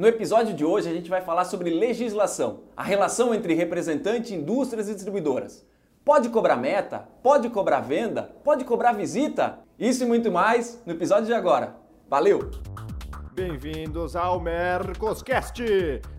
No 0.00 0.08
episódio 0.08 0.54
de 0.54 0.64
hoje 0.64 0.88
a 0.88 0.94
gente 0.94 1.10
vai 1.10 1.20
falar 1.20 1.44
sobre 1.44 1.68
legislação, 1.68 2.60
a 2.74 2.82
relação 2.82 3.34
entre 3.34 3.52
representante, 3.52 4.34
indústrias 4.34 4.88
e 4.88 4.94
distribuidoras. 4.94 5.62
Pode 6.02 6.30
cobrar 6.30 6.56
meta? 6.56 7.06
Pode 7.22 7.50
cobrar 7.50 7.80
venda? 7.80 8.22
Pode 8.42 8.64
cobrar 8.64 8.92
visita? 8.92 9.58
Isso 9.78 10.02
e 10.02 10.06
muito 10.06 10.32
mais 10.32 10.82
no 10.86 10.94
episódio 10.94 11.26
de 11.26 11.34
agora. 11.34 11.76
Valeu! 12.08 12.50
Bem-vindos 13.34 14.16
ao 14.16 14.40
Mercoscast, 14.40 15.62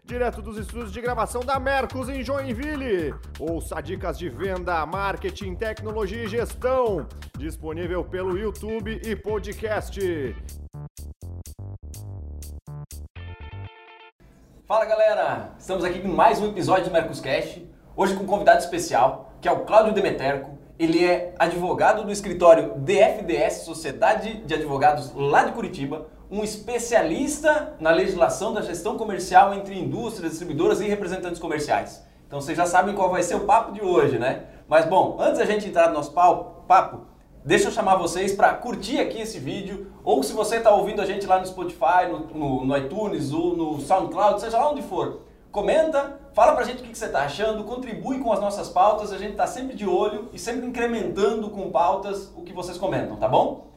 direto 0.06 0.44
dos 0.44 0.60
estúdios 0.60 0.92
de 0.92 1.02
gravação 1.02 1.42
da 1.42 1.60
Mercos 1.60 2.08
em 2.08 2.22
Joinville. 2.22 3.16
Ouça 3.40 3.82
dicas 3.82 4.16
de 4.16 4.30
venda, 4.30 4.86
marketing, 4.86 5.56
tecnologia 5.56 6.26
e 6.26 6.28
gestão, 6.28 7.08
disponível 7.36 8.04
pelo 8.04 8.38
YouTube 8.38 9.02
e 9.04 9.16
podcast. 9.16 10.00
Fala 14.72 14.86
galera, 14.86 15.50
estamos 15.60 15.84
aqui 15.84 16.00
com 16.00 16.08
mais 16.08 16.40
um 16.40 16.48
episódio 16.48 16.86
do 16.86 16.92
Mercoscast, 16.92 17.70
hoje 17.94 18.16
com 18.16 18.24
um 18.24 18.26
convidado 18.26 18.60
especial, 18.60 19.34
que 19.42 19.50
é 19.50 19.52
o 19.52 19.66
Cláudio 19.66 19.94
Demeterco. 19.94 20.58
Ele 20.80 21.06
é 21.06 21.36
advogado 21.38 22.06
do 22.06 22.10
escritório 22.10 22.76
DFDS, 22.78 23.66
Sociedade 23.66 24.36
de 24.46 24.54
Advogados 24.54 25.12
lá 25.14 25.44
de 25.44 25.52
Curitiba, 25.52 26.08
um 26.32 26.42
especialista 26.42 27.76
na 27.82 27.92
legislação 27.92 28.54
da 28.54 28.62
gestão 28.62 28.98
comercial 28.98 29.54
entre 29.54 29.78
indústrias, 29.78 30.32
distribuidoras 30.32 30.80
e 30.80 30.88
representantes 30.88 31.42
comerciais. 31.42 32.08
Então 32.26 32.40
vocês 32.40 32.58
já 32.58 32.66
sabem 32.66 32.96
qual 32.96 33.10
vai 33.10 33.24
ser 33.24 33.36
o 33.36 33.42
papo 33.42 33.74
de 33.74 33.82
hoje, 33.82 34.18
né? 34.18 34.44
Mas 34.70 34.86
bom, 34.86 35.18
antes 35.20 35.40
da 35.40 35.46
gente 35.46 35.68
entrar 35.68 35.90
no 35.90 35.96
nosso 35.96 36.14
papo, 36.14 37.11
deixa 37.44 37.68
eu 37.68 37.72
chamar 37.72 37.96
vocês 37.96 38.34
para 38.34 38.54
curtir 38.54 39.00
aqui 39.00 39.20
esse 39.20 39.40
vídeo, 39.40 39.92
ou 40.04 40.22
se 40.24 40.34
você 40.34 40.58
está 40.58 40.72
ouvindo 40.72 41.02
a 41.02 41.06
gente 41.06 41.26
lá 41.26 41.40
no 41.40 41.46
Spotify, 41.46 42.08
no, 42.10 42.20
no, 42.28 42.66
no, 42.66 42.78
iTunes 42.78 43.34
ou 43.34 43.56
no 43.56 43.80
SoundCloud, 43.82 44.40
seja 44.40 44.58
lá 44.58 44.72
onde 44.72 44.82
for, 44.82 45.22
comenta, 45.52 46.20
fala 46.34 46.54
pra 46.54 46.64
gente 46.64 46.80
o 46.80 46.84
que, 46.84 46.92
que 46.92 46.98
você 46.98 47.06
está 47.06 47.24
achando, 47.24 47.64
contribui 47.64 48.20
com 48.20 48.32
as 48.32 48.40
nossas 48.40 48.70
pautas, 48.70 49.12
a 49.12 49.18
gente 49.18 49.32
está 49.32 49.48
sempre 49.48 49.76
de 49.76 49.88
olho 49.88 50.30
e 50.34 50.40
sempre 50.40 50.66
incrementando 50.66 51.50
com 51.50 51.70
pautas 51.72 52.32
o 52.36 52.44
que 52.44 52.54
vocês 52.54 52.78
comentam, 52.78 53.18
tá 53.18 53.28
bom? 53.28 53.68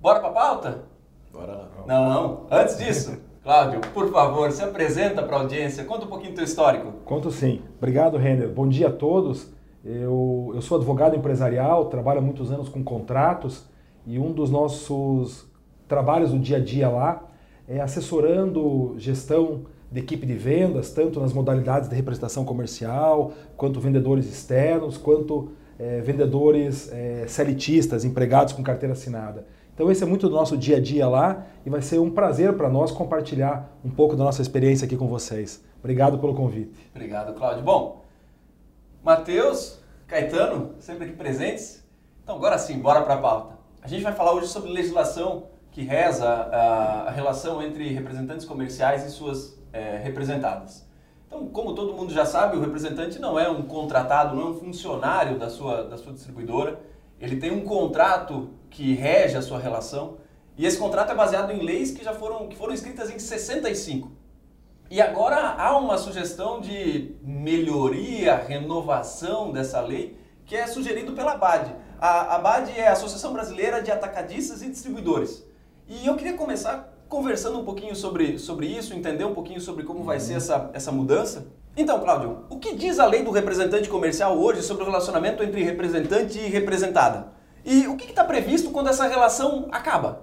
Bora 0.00 0.20
pra 0.20 0.30
pauta? 0.30 0.84
Bora 1.32 1.52
lá. 1.52 1.68
Não, 1.86 2.08
não. 2.08 2.46
Antes 2.50 2.76
disso, 2.78 3.18
Cláudio, 3.42 3.80
por 3.94 4.10
favor, 4.12 4.50
se 4.52 4.62
apresenta 4.62 5.22
para 5.22 5.36
a 5.36 5.40
audiência, 5.40 5.84
conta 5.84 6.04
um 6.04 6.08
pouquinho 6.08 6.32
do 6.32 6.36
teu 6.36 6.44
histórico. 6.44 6.92
Conto 7.04 7.30
sim. 7.30 7.62
Obrigado, 7.78 8.18
Renner. 8.18 8.48
Bom 8.48 8.68
dia 8.68 8.88
a 8.88 8.92
todos. 8.92 9.50
Eu, 9.90 10.52
eu 10.54 10.60
sou 10.60 10.76
advogado 10.76 11.16
empresarial, 11.16 11.86
trabalho 11.86 12.18
há 12.18 12.22
muitos 12.22 12.52
anos 12.52 12.68
com 12.68 12.84
contratos 12.84 13.64
e 14.06 14.18
um 14.18 14.32
dos 14.32 14.50
nossos 14.50 15.46
trabalhos 15.88 16.30
do 16.30 16.38
dia 16.38 16.58
a 16.58 16.60
dia 16.60 16.90
lá 16.90 17.26
é 17.66 17.80
assessorando 17.80 18.94
gestão 18.98 19.62
de 19.90 20.00
equipe 20.00 20.26
de 20.26 20.34
vendas, 20.34 20.90
tanto 20.90 21.18
nas 21.18 21.32
modalidades 21.32 21.88
de 21.88 21.94
representação 21.96 22.44
comercial, 22.44 23.32
quanto 23.56 23.80
vendedores 23.80 24.26
externos, 24.26 24.98
quanto 24.98 25.52
é, 25.78 26.02
vendedores 26.02 26.92
é, 26.92 27.24
selitistas, 27.26 28.04
empregados 28.04 28.52
com 28.52 28.62
carteira 28.62 28.92
assinada. 28.92 29.46
Então 29.72 29.90
esse 29.90 30.02
é 30.02 30.06
muito 30.06 30.28
do 30.28 30.34
nosso 30.34 30.54
dia 30.54 30.76
a 30.76 30.80
dia 30.80 31.08
lá 31.08 31.46
e 31.64 31.70
vai 31.70 31.80
ser 31.80 31.98
um 31.98 32.10
prazer 32.10 32.52
para 32.52 32.68
nós 32.68 32.90
compartilhar 32.90 33.74
um 33.82 33.88
pouco 33.88 34.14
da 34.14 34.24
nossa 34.24 34.42
experiência 34.42 34.84
aqui 34.84 34.98
com 34.98 35.08
vocês. 35.08 35.64
Obrigado 35.78 36.18
pelo 36.18 36.34
convite. 36.34 36.72
Obrigado, 36.94 37.32
Cláudio. 37.32 37.64
Bom, 37.64 38.04
Matheus, 39.02 39.77
Caetano, 40.08 40.74
sempre 40.78 41.04
aqui 41.04 41.14
presentes. 41.14 41.84
Então 42.22 42.36
agora 42.36 42.56
sim, 42.56 42.78
bora 42.78 43.02
para 43.02 43.14
a 43.14 43.18
pauta. 43.18 43.58
A 43.82 43.86
gente 43.86 44.02
vai 44.02 44.14
falar 44.14 44.32
hoje 44.32 44.48
sobre 44.48 44.70
legislação 44.70 45.48
que 45.70 45.82
reza 45.82 46.26
a, 46.26 47.08
a 47.08 47.10
relação 47.10 47.62
entre 47.62 47.92
representantes 47.92 48.46
comerciais 48.46 49.04
e 49.04 49.10
suas 49.10 49.60
é, 49.70 49.98
representadas. 49.98 50.88
Então, 51.26 51.46
como 51.48 51.74
todo 51.74 51.92
mundo 51.92 52.10
já 52.10 52.24
sabe, 52.24 52.56
o 52.56 52.60
representante 52.60 53.18
não 53.18 53.38
é 53.38 53.50
um 53.50 53.64
contratado, 53.64 54.34
não 54.34 54.44
é 54.44 54.46
um 54.46 54.54
funcionário 54.54 55.38
da 55.38 55.50
sua, 55.50 55.84
da 55.84 55.98
sua 55.98 56.14
distribuidora. 56.14 56.80
Ele 57.20 57.36
tem 57.36 57.50
um 57.50 57.60
contrato 57.60 58.48
que 58.70 58.94
rege 58.94 59.36
a 59.36 59.42
sua 59.42 59.58
relação. 59.58 60.16
E 60.56 60.64
esse 60.64 60.78
contrato 60.78 61.12
é 61.12 61.14
baseado 61.14 61.50
em 61.50 61.62
leis 61.62 61.90
que 61.90 62.02
já 62.02 62.14
foram, 62.14 62.48
que 62.48 62.56
foram 62.56 62.72
escritas 62.72 63.10
em 63.10 63.18
65. 63.18 64.10
E 64.90 65.02
agora 65.02 65.36
há 65.36 65.76
uma 65.76 65.98
sugestão 65.98 66.62
de 66.62 67.14
melhoria, 67.22 68.36
renovação 68.36 69.52
dessa 69.52 69.82
lei, 69.82 70.18
que 70.46 70.56
é 70.56 70.66
sugerido 70.66 71.12
pela 71.12 71.32
ABAD. 71.32 71.74
A 72.00 72.36
ABAD 72.36 72.72
é 72.72 72.88
a 72.88 72.92
Associação 72.92 73.34
Brasileira 73.34 73.82
de 73.82 73.90
Atacadistas 73.90 74.62
e 74.62 74.70
Distribuidores. 74.70 75.44
E 75.86 76.06
eu 76.06 76.16
queria 76.16 76.32
começar 76.32 76.90
conversando 77.06 77.58
um 77.58 77.64
pouquinho 77.66 77.94
sobre, 77.94 78.38
sobre 78.38 78.66
isso, 78.66 78.94
entender 78.94 79.24
um 79.24 79.34
pouquinho 79.34 79.60
sobre 79.60 79.84
como 79.84 80.04
vai 80.04 80.18
ser 80.18 80.34
essa, 80.34 80.70
essa 80.72 80.90
mudança. 80.90 81.48
Então, 81.76 82.00
Cláudio, 82.00 82.44
o 82.48 82.58
que 82.58 82.74
diz 82.74 82.98
a 82.98 83.04
lei 83.04 83.22
do 83.22 83.30
representante 83.30 83.90
comercial 83.90 84.38
hoje 84.38 84.62
sobre 84.62 84.84
o 84.84 84.86
relacionamento 84.86 85.42
entre 85.42 85.62
representante 85.62 86.38
e 86.38 86.48
representada? 86.48 87.28
E 87.62 87.86
o 87.86 87.94
que 87.94 88.08
está 88.08 88.24
previsto 88.24 88.70
quando 88.70 88.88
essa 88.88 89.06
relação 89.06 89.68
acaba? 89.70 90.22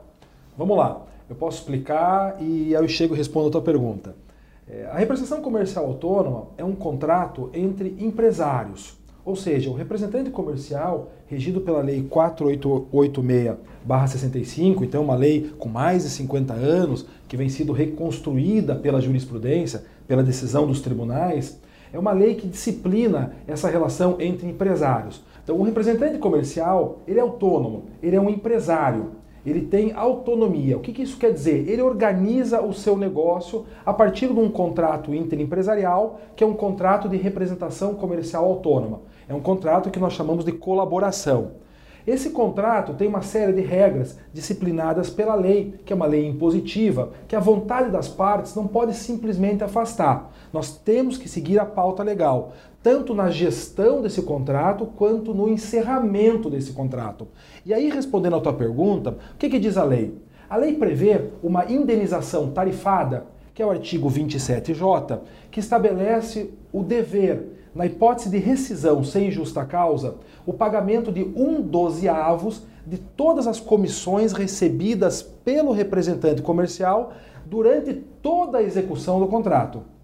Vamos 0.57 0.75
lá, 0.75 1.01
eu 1.29 1.35
posso 1.35 1.59
explicar 1.59 2.41
e 2.41 2.75
aí 2.75 2.83
eu 2.83 2.87
chego 2.87 3.13
e 3.13 3.17
respondo 3.17 3.49
a 3.49 3.51
tua 3.51 3.61
pergunta. 3.61 4.24
É, 4.67 4.87
a 4.91 4.97
representação 4.97 5.41
comercial 5.41 5.85
autônoma 5.85 6.47
é 6.57 6.63
um 6.63 6.73
contrato 6.73 7.51
entre 7.53 7.95
empresários, 7.99 8.97
ou 9.23 9.35
seja, 9.35 9.69
o 9.69 9.73
representante 9.73 10.31
comercial, 10.31 11.11
regido 11.27 11.61
pela 11.61 11.83
Lei 11.83 12.01
4886-65, 12.09 14.81
então 14.81 15.03
uma 15.03 15.15
lei 15.15 15.53
com 15.59 15.69
mais 15.69 16.01
de 16.03 16.09
50 16.09 16.51
anos, 16.53 17.05
que 17.27 17.37
vem 17.37 17.47
sido 17.47 17.73
reconstruída 17.73 18.75
pela 18.75 18.99
jurisprudência, 18.99 19.83
pela 20.07 20.23
decisão 20.23 20.65
dos 20.65 20.81
tribunais, 20.81 21.61
é 21.93 21.99
uma 21.99 22.11
lei 22.11 22.33
que 22.35 22.47
disciplina 22.47 23.33
essa 23.47 23.69
relação 23.69 24.15
entre 24.19 24.47
empresários. 24.47 25.23
Então, 25.43 25.57
o 25.57 25.63
representante 25.63 26.17
comercial, 26.17 27.03
ele 27.07 27.19
é 27.19 27.21
autônomo, 27.21 27.83
ele 28.01 28.15
é 28.15 28.21
um 28.21 28.31
empresário, 28.31 29.11
ele 29.45 29.61
tem 29.61 29.93
autonomia. 29.93 30.77
O 30.77 30.79
que, 30.79 30.91
que 30.91 31.03
isso 31.03 31.17
quer 31.17 31.31
dizer? 31.31 31.69
Ele 31.69 31.81
organiza 31.81 32.61
o 32.61 32.73
seu 32.73 32.97
negócio 32.97 33.65
a 33.85 33.93
partir 33.93 34.27
de 34.27 34.39
um 34.39 34.49
contrato 34.49 35.13
interempresarial, 35.13 36.19
que 36.35 36.43
é 36.43 36.47
um 36.47 36.53
contrato 36.53 37.07
de 37.07 37.17
representação 37.17 37.93
comercial 37.93 38.45
autônoma. 38.45 39.01
É 39.29 39.33
um 39.33 39.41
contrato 39.41 39.89
que 39.89 39.99
nós 39.99 40.13
chamamos 40.13 40.45
de 40.45 40.51
colaboração. 40.51 41.63
Esse 42.05 42.29
contrato 42.29 42.93
tem 42.93 43.07
uma 43.07 43.23
série 43.23 43.51
de 43.51 43.61
regras 43.61 44.15
disciplinadas 44.31 45.09
pela 45.09 45.33
lei, 45.33 45.73
que 45.83 45.91
é 45.91 45.95
uma 45.95 46.05
lei 46.05 46.27
impositiva, 46.27 47.11
que 47.27 47.35
a 47.35 47.39
vontade 47.39 47.89
das 47.89 48.07
partes 48.07 48.53
não 48.53 48.67
pode 48.67 48.93
simplesmente 48.93 49.63
afastar. 49.63 50.31
Nós 50.53 50.77
temos 50.77 51.17
que 51.17 51.27
seguir 51.27 51.57
a 51.57 51.65
pauta 51.65 52.03
legal, 52.03 52.53
tanto 52.85 53.15
na 53.15 53.31
gestão 53.31 53.99
desse 53.99 54.21
contrato 54.21 54.85
quanto 54.85 55.33
no 55.33 55.49
encerramento 55.49 56.51
desse 56.51 56.71
contrato. 56.71 57.27
E 57.65 57.73
aí, 57.73 57.89
respondendo 57.89 58.35
à 58.35 58.39
tua 58.39 58.53
pergunta, 58.53 59.17
o 59.33 59.37
que, 59.39 59.49
que 59.49 59.57
diz 59.57 59.75
a 59.75 59.83
lei? 59.83 60.15
A 60.47 60.55
lei 60.55 60.75
prevê 60.75 61.29
uma 61.41 61.65
indenização 61.65 62.51
tarifada, 62.51 63.25
que 63.55 63.63
é 63.63 63.65
o 63.65 63.71
artigo 63.71 64.07
27J, 64.07 65.19
que 65.49 65.59
estabelece 65.59 66.53
o 66.71 66.83
dever 66.83 67.69
na 67.73 67.87
hipótese 67.87 68.29
de 68.29 68.37
rescisão 68.37 69.03
sem 69.03 69.31
justa 69.31 69.65
causa, 69.65 70.17
o 70.45 70.53
pagamento 70.53 71.11
de 71.11 71.23
um 71.35 71.63
dozeavos 71.63 72.67
de 72.85 72.99
todas 72.99 73.47
as 73.47 73.59
comissões 73.59 74.31
recebidas 74.31 75.23
pelo 75.23 75.71
representante 75.71 76.43
comercial 76.43 77.13
durante 77.47 77.95
toda 78.21 78.59
a 78.59 78.63
execução 78.63 79.19
do 79.19 79.25
contrato. 79.25 79.94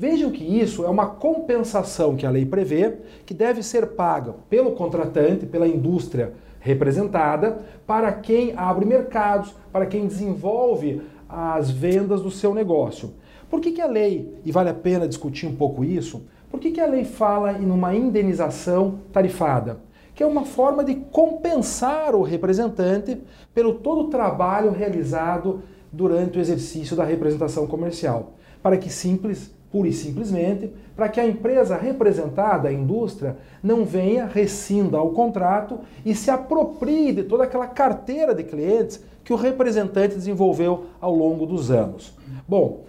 Vejam 0.00 0.30
que 0.30 0.42
isso 0.42 0.82
é 0.82 0.88
uma 0.88 1.04
compensação 1.04 2.16
que 2.16 2.24
a 2.24 2.30
lei 2.30 2.46
prevê, 2.46 2.94
que 3.26 3.34
deve 3.34 3.62
ser 3.62 3.88
paga 3.88 4.34
pelo 4.48 4.70
contratante, 4.70 5.44
pela 5.44 5.68
indústria 5.68 6.32
representada, 6.58 7.58
para 7.86 8.10
quem 8.10 8.54
abre 8.56 8.86
mercados, 8.86 9.54
para 9.70 9.84
quem 9.84 10.06
desenvolve 10.06 11.02
as 11.28 11.70
vendas 11.70 12.22
do 12.22 12.30
seu 12.30 12.54
negócio. 12.54 13.12
Por 13.50 13.60
que, 13.60 13.72
que 13.72 13.80
a 13.82 13.86
lei, 13.86 14.40
e 14.42 14.50
vale 14.50 14.70
a 14.70 14.74
pena 14.74 15.06
discutir 15.06 15.46
um 15.46 15.54
pouco 15.54 15.84
isso, 15.84 16.22
por 16.50 16.58
que, 16.58 16.70
que 16.70 16.80
a 16.80 16.86
lei 16.86 17.04
fala 17.04 17.52
em 17.52 17.70
uma 17.70 17.94
indenização 17.94 19.00
tarifada? 19.12 19.80
Que 20.14 20.22
é 20.22 20.26
uma 20.26 20.46
forma 20.46 20.82
de 20.82 20.94
compensar 20.94 22.14
o 22.14 22.22
representante 22.22 23.20
pelo 23.52 23.74
todo 23.74 24.06
o 24.06 24.08
trabalho 24.08 24.70
realizado 24.70 25.60
durante 25.92 26.38
o 26.38 26.40
exercício 26.40 26.96
da 26.96 27.04
representação 27.04 27.66
comercial, 27.66 28.32
para 28.62 28.78
que 28.78 28.88
simples, 28.88 29.59
pura 29.70 29.88
e 29.88 29.92
simplesmente, 29.92 30.70
para 30.96 31.08
que 31.08 31.20
a 31.20 31.26
empresa 31.26 31.76
representada, 31.76 32.68
a 32.68 32.72
indústria, 32.72 33.36
não 33.62 33.84
venha, 33.84 34.26
rescinda 34.26 35.00
o 35.00 35.10
contrato 35.10 35.78
e 36.04 36.14
se 36.14 36.30
aproprie 36.30 37.12
de 37.12 37.22
toda 37.22 37.44
aquela 37.44 37.66
carteira 37.66 38.34
de 38.34 38.42
clientes 38.42 39.02
que 39.22 39.32
o 39.32 39.36
representante 39.36 40.14
desenvolveu 40.14 40.86
ao 41.00 41.14
longo 41.14 41.46
dos 41.46 41.70
anos. 41.70 42.12
Bom, 42.48 42.84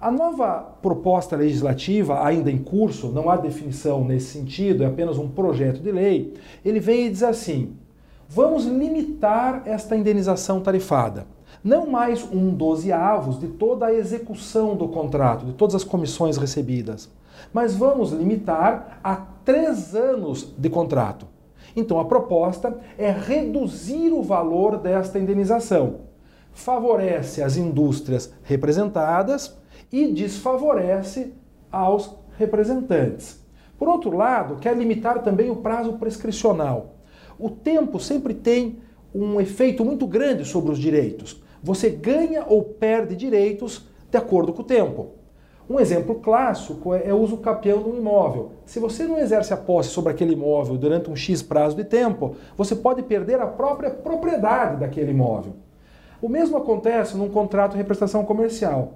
a 0.00 0.10
nova 0.10 0.76
proposta 0.80 1.36
legislativa, 1.36 2.24
ainda 2.24 2.50
em 2.50 2.58
curso, 2.58 3.08
não 3.08 3.28
há 3.28 3.36
definição 3.36 4.02
nesse 4.04 4.38
sentido, 4.38 4.82
é 4.82 4.86
apenas 4.86 5.18
um 5.18 5.28
projeto 5.28 5.82
de 5.82 5.92
lei, 5.92 6.32
ele 6.64 6.80
vem 6.80 7.06
e 7.06 7.10
diz 7.10 7.22
assim: 7.22 7.74
vamos 8.28 8.64
limitar 8.64 9.62
esta 9.66 9.94
indenização 9.94 10.60
tarifada. 10.60 11.26
Não 11.62 11.86
mais 11.86 12.26
um 12.32 12.54
dozeavos 12.54 13.38
de 13.38 13.46
toda 13.46 13.84
a 13.84 13.92
execução 13.92 14.74
do 14.74 14.88
contrato, 14.88 15.44
de 15.44 15.52
todas 15.52 15.74
as 15.74 15.84
comissões 15.84 16.38
recebidas, 16.38 17.10
mas 17.52 17.74
vamos 17.74 18.12
limitar 18.12 18.98
a 19.04 19.14
três 19.14 19.94
anos 19.94 20.54
de 20.56 20.70
contrato. 20.70 21.26
Então 21.76 22.00
a 22.00 22.06
proposta 22.06 22.78
é 22.96 23.10
reduzir 23.10 24.10
o 24.10 24.22
valor 24.22 24.78
desta 24.78 25.18
indenização. 25.18 25.96
Favorece 26.50 27.42
as 27.42 27.58
indústrias 27.58 28.32
representadas 28.42 29.54
e 29.92 30.06
desfavorece 30.06 31.34
aos 31.70 32.16
representantes. 32.38 33.38
Por 33.78 33.86
outro 33.86 34.16
lado, 34.16 34.56
quer 34.56 34.74
limitar 34.74 35.22
também 35.22 35.50
o 35.50 35.56
prazo 35.56 35.92
prescricional. 35.98 36.94
O 37.38 37.50
tempo 37.50 38.00
sempre 38.00 38.32
tem 38.32 38.78
um 39.14 39.38
efeito 39.38 39.84
muito 39.84 40.06
grande 40.06 40.46
sobre 40.46 40.72
os 40.72 40.78
direitos. 40.78 41.42
Você 41.62 41.90
ganha 41.90 42.44
ou 42.48 42.62
perde 42.62 43.14
direitos 43.14 43.86
de 44.10 44.16
acordo 44.16 44.52
com 44.52 44.62
o 44.62 44.64
tempo. 44.64 45.08
Um 45.68 45.78
exemplo 45.78 46.16
clássico 46.16 46.92
é 46.94 47.14
o 47.14 47.18
uso 47.18 47.36
capião 47.36 47.80
de 47.80 47.88
um 47.88 47.96
imóvel. 47.96 48.52
Se 48.64 48.80
você 48.80 49.04
não 49.04 49.18
exerce 49.18 49.52
a 49.54 49.56
posse 49.56 49.90
sobre 49.90 50.10
aquele 50.10 50.32
imóvel 50.32 50.76
durante 50.76 51.08
um 51.08 51.14
X 51.14 51.42
prazo 51.42 51.76
de 51.76 51.84
tempo, 51.84 52.34
você 52.56 52.74
pode 52.74 53.02
perder 53.04 53.40
a 53.40 53.46
própria 53.46 53.90
propriedade 53.90 54.80
daquele 54.80 55.12
imóvel. 55.12 55.52
O 56.20 56.28
mesmo 56.28 56.56
acontece 56.56 57.16
num 57.16 57.28
contrato 57.28 57.72
de 57.72 57.78
representação 57.78 58.24
comercial. 58.24 58.94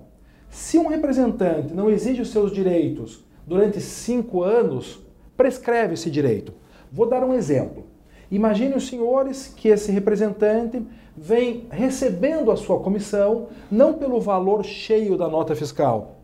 Se 0.50 0.76
um 0.76 0.88
representante 0.88 1.72
não 1.72 1.88
exige 1.88 2.22
os 2.22 2.30
seus 2.30 2.50
direitos 2.50 3.24
durante 3.46 3.80
cinco 3.80 4.42
anos, 4.42 5.00
prescreve 5.36 5.94
esse 5.94 6.10
direito. 6.10 6.52
Vou 6.90 7.08
dar 7.08 7.22
um 7.22 7.34
exemplo. 7.34 7.84
Imagine 8.30 8.74
os 8.74 8.86
senhores 8.86 9.52
que 9.56 9.68
esse 9.68 9.92
representante 9.92 10.84
vem 11.16 11.66
recebendo 11.70 12.50
a 12.50 12.56
sua 12.56 12.80
comissão 12.80 13.48
não 13.70 13.94
pelo 13.94 14.20
valor 14.20 14.64
cheio 14.64 15.16
da 15.16 15.28
nota 15.28 15.54
fiscal, 15.54 16.16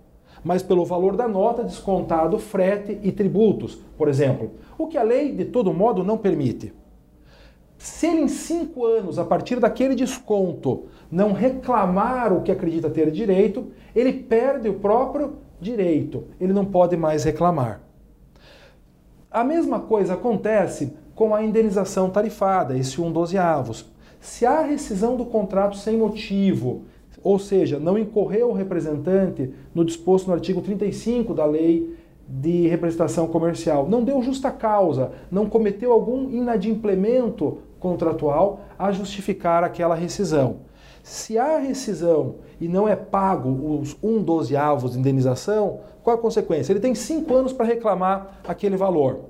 mas 0.43 0.63
pelo 0.63 0.85
valor 0.85 1.17
da 1.17 1.29
nota 1.29 1.63
descontado 1.63 2.39
frete 2.39 2.99
e 3.03 3.13
tributos, 3.13 3.79
por 3.97 4.09
exemplo, 4.09 4.53
o 4.79 4.87
que 4.87 4.99
a 4.99 5.03
lei 5.03 5.33
de 5.33 5.45
todo 5.45 5.73
modo 5.73 6.03
não 6.03 6.19
permite. 6.19 6.73
Se 7.79 8.09
ele 8.09 8.23
em 8.23 8.29
cinco 8.29 8.85
anos, 8.85 9.19
a 9.19 9.25
partir 9.25 9.59
daquele 9.59 9.95
desconto, 9.95 10.87
não 11.11 11.33
reclamar 11.33 12.33
o 12.33 12.43
que 12.43 12.53
acredita 12.53 12.91
ter 12.91 13.11
direito, 13.11 13.69
ele 13.95 14.13
perde 14.13 14.69
o 14.69 14.75
próprio 14.75 15.39
direito, 15.59 16.25
ele 16.39 16.53
não 16.53 16.65
pode 16.65 16.97
mais 16.97 17.25
reclamar. 17.25 17.81
A 19.31 19.45
mesma 19.45 19.81
coisa 19.81 20.15
acontece 20.15 20.93
com 21.21 21.35
a 21.35 21.45
indenização 21.45 22.09
tarifada, 22.09 22.79
esse 22.79 22.99
1 22.99 23.13
dozeavos. 23.13 23.85
Se 24.23 24.47
há 24.47 24.63
rescisão 24.63 25.19
do 25.19 25.27
contrato 25.27 25.77
sem 25.77 25.99
motivo, 25.99 26.85
ou 27.23 27.39
seja, 27.39 27.79
não 27.79 27.99
incorreu 27.99 28.49
o 28.49 28.55
representante 28.55 29.53
no 29.75 29.85
disposto 29.85 30.29
no 30.29 30.33
artigo 30.33 30.63
35 30.63 31.35
da 31.35 31.45
lei 31.45 31.95
de 32.27 32.67
representação 32.69 33.27
comercial, 33.27 33.87
não 33.87 34.03
deu 34.03 34.23
justa 34.23 34.51
causa, 34.51 35.13
não 35.31 35.45
cometeu 35.45 35.93
algum 35.93 36.31
inadimplemento 36.31 37.59
contratual 37.79 38.61
a 38.79 38.91
justificar 38.91 39.63
aquela 39.63 39.95
rescisão. 39.95 40.61
Se 41.03 41.37
há 41.37 41.59
rescisão 41.59 42.37
e 42.59 42.67
não 42.67 42.89
é 42.89 42.97
pago 42.97 43.79
os 43.79 43.95
um 44.03 44.23
dozeavos 44.23 44.93
de 44.93 44.99
indenização, 44.99 45.81
qual 46.03 46.17
a 46.17 46.19
consequência? 46.19 46.73
Ele 46.73 46.81
tem 46.81 46.95
cinco 46.95 47.35
anos 47.35 47.53
para 47.53 47.67
reclamar 47.67 48.41
aquele 48.49 48.79
valor. 48.79 49.29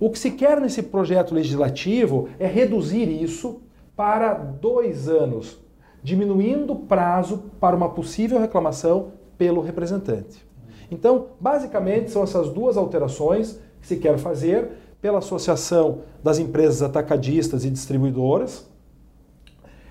O 0.00 0.08
que 0.08 0.18
se 0.18 0.30
quer 0.30 0.58
nesse 0.58 0.82
projeto 0.82 1.34
legislativo 1.34 2.30
é 2.38 2.46
reduzir 2.46 3.06
isso 3.22 3.60
para 3.94 4.32
dois 4.32 5.10
anos, 5.10 5.58
diminuindo 6.02 6.72
o 6.72 6.78
prazo 6.78 7.44
para 7.60 7.76
uma 7.76 7.90
possível 7.90 8.40
reclamação 8.40 9.12
pelo 9.36 9.60
representante. 9.60 10.42
Então, 10.90 11.26
basicamente, 11.38 12.10
são 12.10 12.22
essas 12.22 12.48
duas 12.48 12.78
alterações 12.78 13.60
que 13.78 13.86
se 13.86 13.96
quer 13.98 14.16
fazer 14.18 14.70
pela 15.02 15.18
Associação 15.18 16.00
das 16.22 16.38
Empresas 16.38 16.82
Atacadistas 16.82 17.64
e 17.66 17.70
Distribuidoras, 17.70 18.66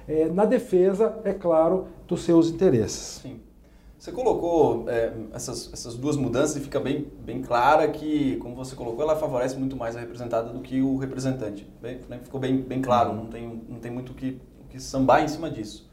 é, 0.08 0.28
na 0.28 0.46
defesa, 0.46 1.20
é 1.24 1.34
claro, 1.34 1.86
dos 2.08 2.24
seus 2.24 2.50
interesses. 2.50 3.20
Sim. 3.22 3.40
Você 4.00 4.14
colocou 4.14 4.86
é, 4.88 5.12
essas, 5.34 5.74
essas 5.74 5.96
duas 5.96 6.16
mudanças 6.16 6.56
e 6.56 6.62
fica 6.62 6.80
bem, 6.80 7.12
bem 7.20 7.42
clara 7.42 7.86
que, 7.90 8.38
como 8.38 8.56
você 8.56 8.74
colocou, 8.74 9.04
ela 9.04 9.18
favorece 9.18 9.58
muito 9.58 9.76
mais 9.76 9.94
a 9.98 10.00
representada 10.00 10.54
do 10.54 10.62
que 10.62 10.82
o 10.82 10.96
representante. 10.96 11.70
Bem, 11.82 12.00
né, 12.08 12.18
ficou 12.24 12.40
bem, 12.40 12.62
bem 12.62 12.82
claro, 12.82 13.14
não 13.14 13.26
tem, 13.26 13.62
não 13.68 13.78
tem 13.78 13.92
muito 13.92 14.14
o 14.14 14.16
que, 14.16 14.40
que 14.70 14.80
sambar 14.80 15.22
em 15.22 15.28
cima 15.28 15.52
disso. 15.52 15.92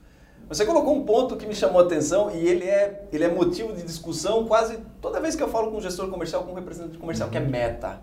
Você 0.49 0.65
colocou 0.65 0.95
um 0.95 1.05
ponto 1.05 1.37
que 1.37 1.47
me 1.47 1.55
chamou 1.55 1.81
a 1.81 1.85
atenção 1.85 2.31
e 2.31 2.47
ele 2.47 2.65
é, 2.65 3.09
ele 3.13 3.25
é 3.25 3.29
motivo 3.29 3.73
de 3.73 3.83
discussão 3.83 4.47
quase 4.47 4.79
toda 5.01 5.21
vez 5.21 5.35
que 5.35 5.43
eu 5.43 5.49
falo 5.49 5.73
com 5.73 5.79
um 5.79 5.81
gestor 5.81 6.09
comercial, 6.09 6.45
com 6.45 6.53
um 6.53 6.55
representante 6.55 6.99
comercial, 6.99 7.27
uhum. 7.27 7.33
que 7.33 7.39
é 7.39 7.41
meta. 7.41 8.03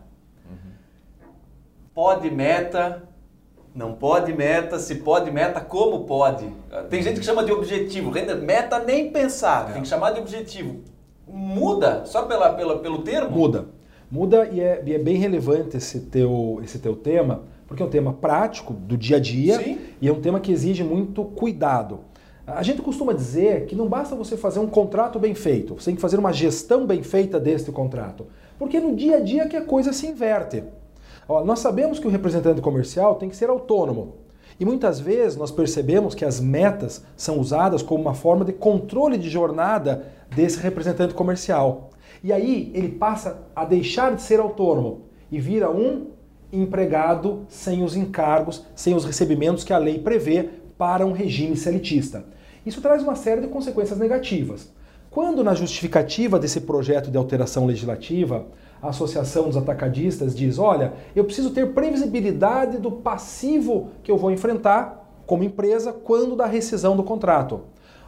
Uhum. 0.49 0.71
Pode 1.93 2.29
meta, 2.29 3.07
não 3.75 3.93
pode 3.93 4.31
meta, 4.33 4.77
se 4.77 4.95
pode 4.95 5.31
meta, 5.31 5.59
como 5.59 6.05
pode? 6.05 6.45
Tem 6.89 7.01
gente 7.01 7.19
que 7.19 7.25
chama 7.25 7.43
de 7.43 7.51
objetivo. 7.51 8.11
Meta 8.41 8.79
nem 8.79 9.11
pensar, 9.11 9.69
é. 9.69 9.73
tem 9.73 9.81
que 9.81 9.87
chamar 9.87 10.11
de 10.11 10.19
objetivo. 10.19 10.81
Muda 11.27 12.05
só 12.05 12.23
pela, 12.23 12.53
pela, 12.53 12.79
pelo 12.79 13.01
termo? 13.01 13.31
Muda. 13.31 13.65
Muda 14.11 14.47
e 14.51 14.59
é, 14.59 14.83
e 14.85 14.93
é 14.93 14.99
bem 14.99 15.17
relevante 15.17 15.77
esse 15.77 16.01
teu, 16.01 16.59
esse 16.63 16.77
teu 16.77 16.95
tema, 16.95 17.45
porque 17.67 17.81
é 17.81 17.85
um 17.85 17.89
tema 17.89 18.13
prático, 18.13 18.71
do 18.71 18.95
dia 18.95 19.17
a 19.17 19.19
dia, 19.19 19.57
Sim. 19.57 19.79
e 19.99 20.07
é 20.07 20.11
um 20.11 20.21
tema 20.21 20.39
que 20.39 20.51
exige 20.51 20.83
muito 20.83 21.23
cuidado. 21.23 22.01
A 22.45 22.61
gente 22.61 22.81
costuma 22.81 23.13
dizer 23.13 23.65
que 23.65 23.75
não 23.75 23.87
basta 23.87 24.15
você 24.15 24.37
fazer 24.37 24.59
um 24.59 24.67
contrato 24.67 25.17
bem 25.17 25.33
feito, 25.33 25.73
você 25.73 25.85
tem 25.85 25.95
que 25.95 26.01
fazer 26.01 26.19
uma 26.19 26.31
gestão 26.31 26.85
bem 26.85 27.01
feita 27.01 27.39
deste 27.39 27.71
contrato. 27.71 28.27
Porque 28.59 28.79
no 28.79 28.95
dia 28.95 29.17
a 29.17 29.19
dia 29.19 29.47
que 29.47 29.57
a 29.57 29.65
coisa 29.65 29.91
se 29.91 30.05
inverte. 30.05 30.63
Ó, 31.27 31.43
nós 31.43 31.59
sabemos 31.59 31.99
que 31.99 32.07
o 32.07 32.09
representante 32.09 32.61
comercial 32.61 33.15
tem 33.15 33.29
que 33.29 33.35
ser 33.35 33.49
autônomo. 33.49 34.15
E 34.59 34.65
muitas 34.65 34.99
vezes 34.99 35.37
nós 35.37 35.51
percebemos 35.51 36.13
que 36.13 36.25
as 36.25 36.39
metas 36.39 37.03
são 37.17 37.39
usadas 37.39 37.81
como 37.81 38.01
uma 38.01 38.13
forma 38.13 38.45
de 38.45 38.53
controle 38.53 39.17
de 39.17 39.29
jornada 39.29 40.05
desse 40.35 40.59
representante 40.59 41.13
comercial. 41.13 41.89
E 42.23 42.31
aí 42.31 42.71
ele 42.73 42.89
passa 42.89 43.47
a 43.55 43.65
deixar 43.65 44.15
de 44.15 44.21
ser 44.21 44.39
autônomo 44.39 45.01
e 45.31 45.39
vira 45.39 45.69
um 45.71 46.07
empregado 46.51 47.45
sem 47.49 47.83
os 47.83 47.95
encargos, 47.95 48.63
sem 48.75 48.93
os 48.93 49.05
recebimentos 49.05 49.63
que 49.63 49.73
a 49.73 49.77
lei 49.77 49.97
prevê 49.97 50.49
para 50.77 51.05
um 51.05 51.11
regime 51.11 51.57
seletista. 51.57 52.25
Isso 52.65 52.81
traz 52.81 53.01
uma 53.01 53.15
série 53.15 53.41
de 53.41 53.47
consequências 53.47 53.97
negativas. 53.97 54.71
Quando 55.09 55.43
na 55.43 55.53
justificativa 55.53 56.39
desse 56.39 56.61
projeto 56.61 57.11
de 57.11 57.17
alteração 57.17 57.65
legislativa 57.65 58.47
a 58.83 58.89
Associação 58.89 59.45
dos 59.45 59.55
Atacadistas 59.55 60.35
diz: 60.35 60.59
olha, 60.59 60.93
eu 61.15 61.23
preciso 61.23 61.51
ter 61.51 61.73
previsibilidade 61.73 62.77
do 62.77 62.91
passivo 62.91 63.91
que 64.03 64.11
eu 64.11 64.17
vou 64.17 64.29
enfrentar 64.29 65.09
como 65.25 65.45
empresa 65.45 65.93
quando 65.93 66.35
da 66.35 66.45
rescisão 66.45 66.97
do 66.97 67.03
contrato. 67.03 67.61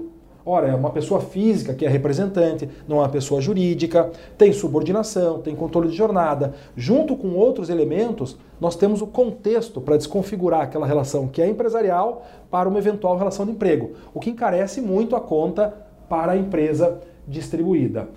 Ora, 0.49 0.69
é 0.69 0.73
uma 0.73 0.91
pessoa 0.91 1.19
física 1.19 1.73
que 1.73 1.85
é 1.85 1.89
representante, 1.89 2.69
não 2.87 2.99
é 2.99 2.99
uma 3.01 3.09
pessoa 3.09 3.41
jurídica, 3.41 4.09
tem 4.37 4.53
subordinação, 4.53 5.41
tem 5.41 5.53
controle 5.53 5.89
de 5.89 5.93
jornada. 5.93 6.53
Junto 6.73 7.17
com 7.17 7.33
outros 7.33 7.69
elementos, 7.69 8.37
nós 8.57 8.73
temos 8.77 9.01
o 9.01 9.07
contexto 9.07 9.81
para 9.81 9.97
desconfigurar 9.97 10.61
aquela 10.61 10.87
relação 10.87 11.27
que 11.27 11.41
é 11.41 11.49
empresarial 11.49 12.25
para 12.49 12.69
uma 12.69 12.79
eventual 12.79 13.17
relação 13.17 13.45
de 13.45 13.51
emprego, 13.51 13.91
o 14.13 14.21
que 14.21 14.29
encarece 14.29 14.79
muito 14.79 15.17
a 15.17 15.19
conta 15.19 15.85
para 16.07 16.31
a 16.31 16.37
empresa 16.37 16.97
distribuída. 17.27 18.07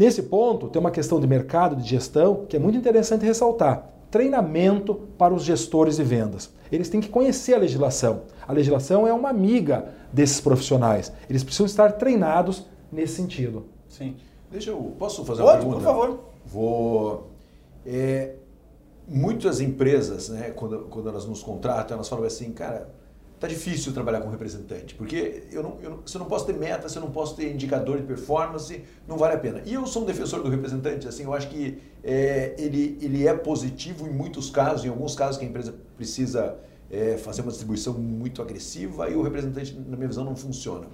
Nesse 0.00 0.22
ponto, 0.22 0.66
tem 0.68 0.80
uma 0.80 0.90
questão 0.90 1.20
de 1.20 1.26
mercado, 1.26 1.76
de 1.76 1.86
gestão, 1.86 2.46
que 2.48 2.56
é 2.56 2.58
muito 2.58 2.78
interessante 2.78 3.22
ressaltar. 3.22 3.86
Treinamento 4.10 4.94
para 5.18 5.34
os 5.34 5.42
gestores 5.42 5.96
de 5.96 6.02
vendas. 6.02 6.50
Eles 6.72 6.88
têm 6.88 7.02
que 7.02 7.10
conhecer 7.10 7.52
a 7.52 7.58
legislação. 7.58 8.22
A 8.48 8.52
legislação 8.54 9.06
é 9.06 9.12
uma 9.12 9.28
amiga 9.28 9.92
desses 10.10 10.40
profissionais. 10.40 11.12
Eles 11.28 11.44
precisam 11.44 11.66
estar 11.66 11.92
treinados 11.92 12.64
nesse 12.90 13.16
sentido. 13.16 13.66
Sim. 13.90 14.16
Deixa 14.50 14.70
eu. 14.70 14.94
Posso 14.98 15.22
fazer 15.22 15.42
Pode, 15.42 15.66
uma 15.66 15.74
pergunta? 15.74 15.76
por 15.76 15.84
favor. 15.84 16.20
Vou. 16.46 17.30
É, 17.84 18.36
muitas 19.06 19.60
empresas, 19.60 20.30
né, 20.30 20.50
quando, 20.56 20.86
quando 20.88 21.10
elas 21.10 21.26
nos 21.26 21.42
contratam, 21.42 21.96
elas 21.96 22.08
falam 22.08 22.24
assim, 22.24 22.52
cara, 22.52 22.88
tá 23.40 23.48
difícil 23.48 23.92
trabalhar 23.94 24.20
com 24.20 24.28
representante, 24.28 24.94
porque 24.94 25.44
eu 25.50 25.62
não, 25.62 25.78
eu 25.80 25.90
não, 25.90 26.06
se 26.06 26.14
eu 26.14 26.18
não 26.18 26.26
posso 26.26 26.44
ter 26.44 26.52
meta, 26.52 26.90
se 26.90 26.98
eu 26.98 27.00
não 27.00 27.10
posso 27.10 27.34
ter 27.34 27.50
indicador 27.50 27.96
de 27.96 28.02
performance, 28.02 28.84
não 29.08 29.16
vale 29.16 29.34
a 29.34 29.38
pena. 29.38 29.62
E 29.64 29.72
eu 29.72 29.86
sou 29.86 30.02
um 30.02 30.04
defensor 30.04 30.42
do 30.42 30.50
representante, 30.50 31.08
assim, 31.08 31.24
eu 31.24 31.32
acho 31.32 31.48
que 31.48 31.78
é, 32.04 32.54
ele, 32.58 32.98
ele 33.00 33.26
é 33.26 33.32
positivo 33.32 34.06
em 34.06 34.10
muitos 34.12 34.50
casos, 34.50 34.84
em 34.84 34.90
alguns 34.90 35.14
casos 35.14 35.38
que 35.38 35.46
a 35.46 35.48
empresa 35.48 35.74
precisa 35.96 36.58
é, 36.90 37.16
fazer 37.16 37.40
uma 37.40 37.50
distribuição 37.50 37.94
muito 37.94 38.42
agressiva 38.42 39.08
e 39.08 39.14
o 39.14 39.22
representante, 39.22 39.74
na 39.74 39.96
minha 39.96 40.08
visão, 40.08 40.22
não 40.22 40.36
funciona. 40.36 40.86